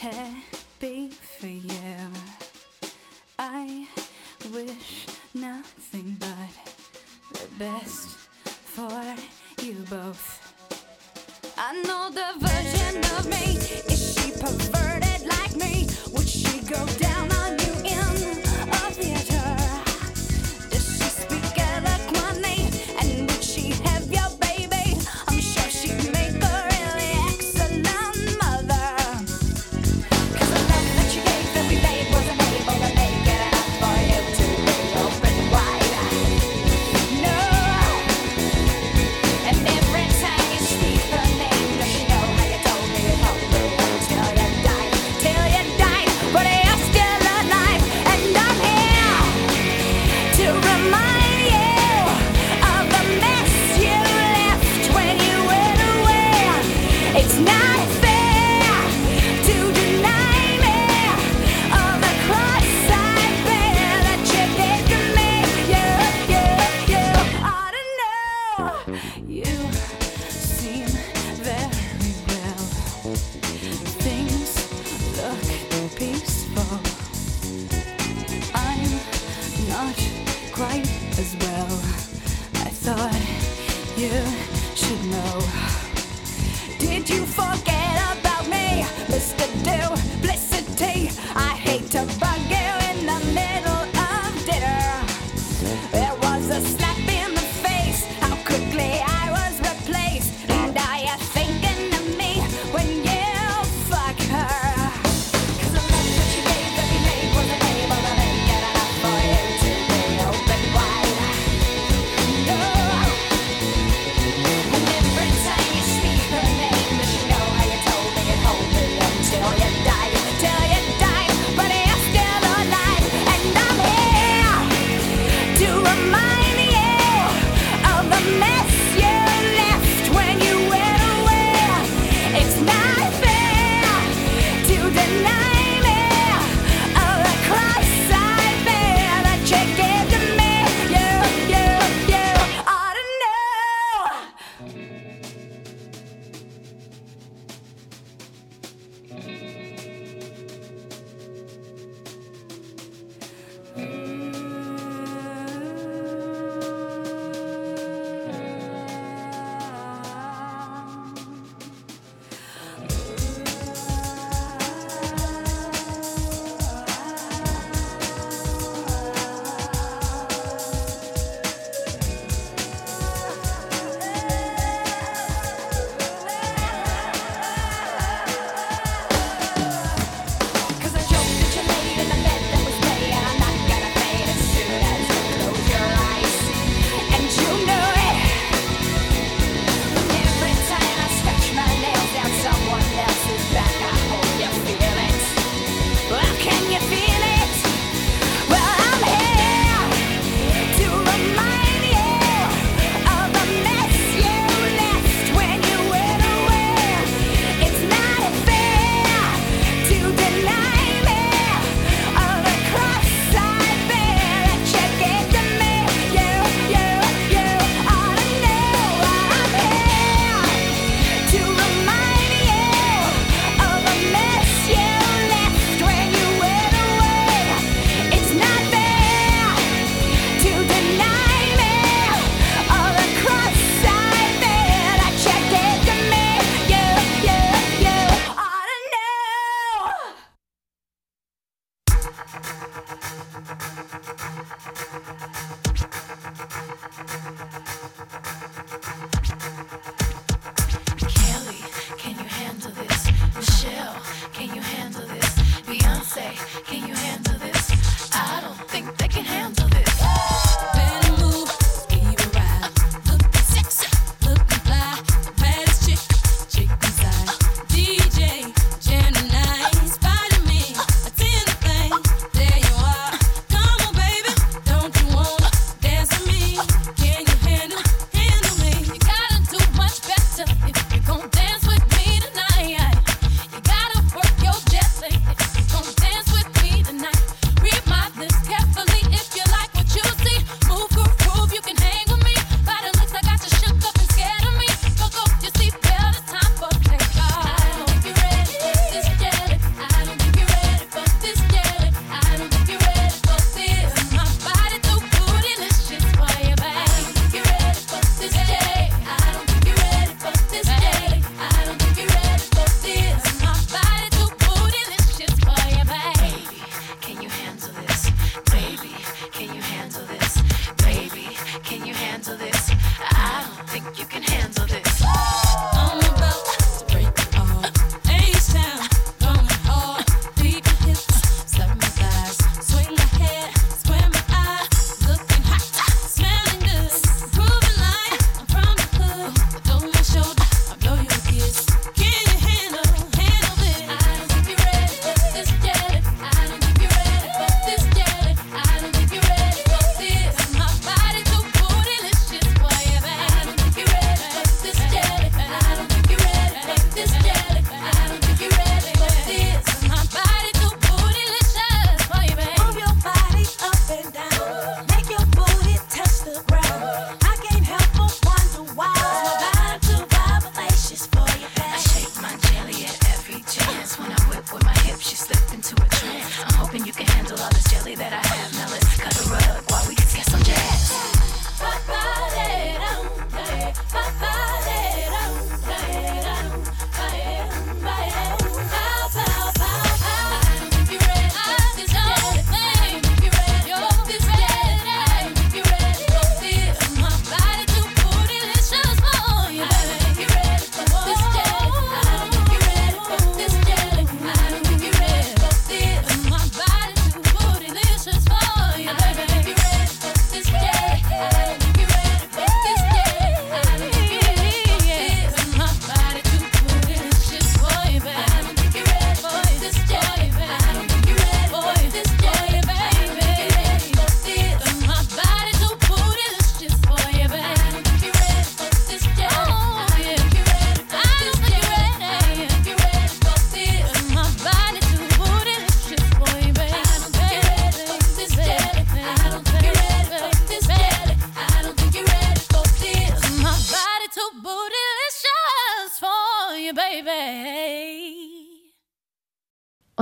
[0.00, 2.10] happy for you.
[3.38, 3.86] I
[4.52, 8.18] wish nothing but the best
[8.64, 8.90] for
[9.62, 10.39] you both.
[11.62, 13.58] I know the version of me.
[13.92, 15.86] Is she perverted like me?
[16.12, 17.98] Would she go down on you in
[18.70, 19.29] a theater?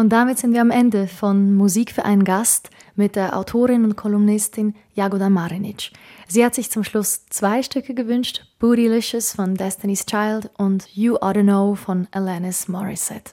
[0.09, 3.95] Und damit sind wir am Ende von Musik für einen Gast mit der Autorin und
[3.95, 5.91] Kolumnistin Jagoda Marinic.
[6.27, 11.43] Sie hat sich zum Schluss zwei Stücke gewünscht, Bootylicious von Destiny's Child und You Oughta
[11.43, 13.33] Know von Alanis Morissette.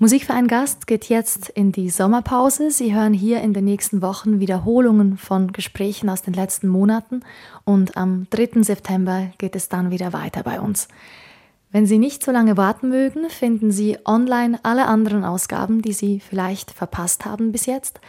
[0.00, 2.72] Musik für einen Gast geht jetzt in die Sommerpause.
[2.72, 7.20] Sie hören hier in den nächsten Wochen Wiederholungen von Gesprächen aus den letzten Monaten
[7.62, 8.64] und am 3.
[8.64, 10.88] September geht es dann wieder weiter bei uns.
[11.72, 16.20] Wenn Sie nicht so lange warten mögen, finden Sie online alle anderen Ausgaben, die Sie
[16.20, 18.00] vielleicht verpasst haben bis jetzt.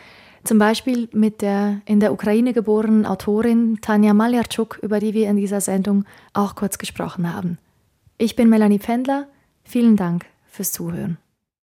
[0.43, 5.37] Zum Beispiel mit der in der Ukraine geborenen Autorin Tanja Maljarczuk, über die wir in
[5.37, 6.03] dieser Sendung
[6.33, 7.57] auch kurz gesprochen haben.
[8.17, 9.27] Ich bin Melanie Pfändler.
[9.63, 11.17] Vielen Dank fürs Zuhören.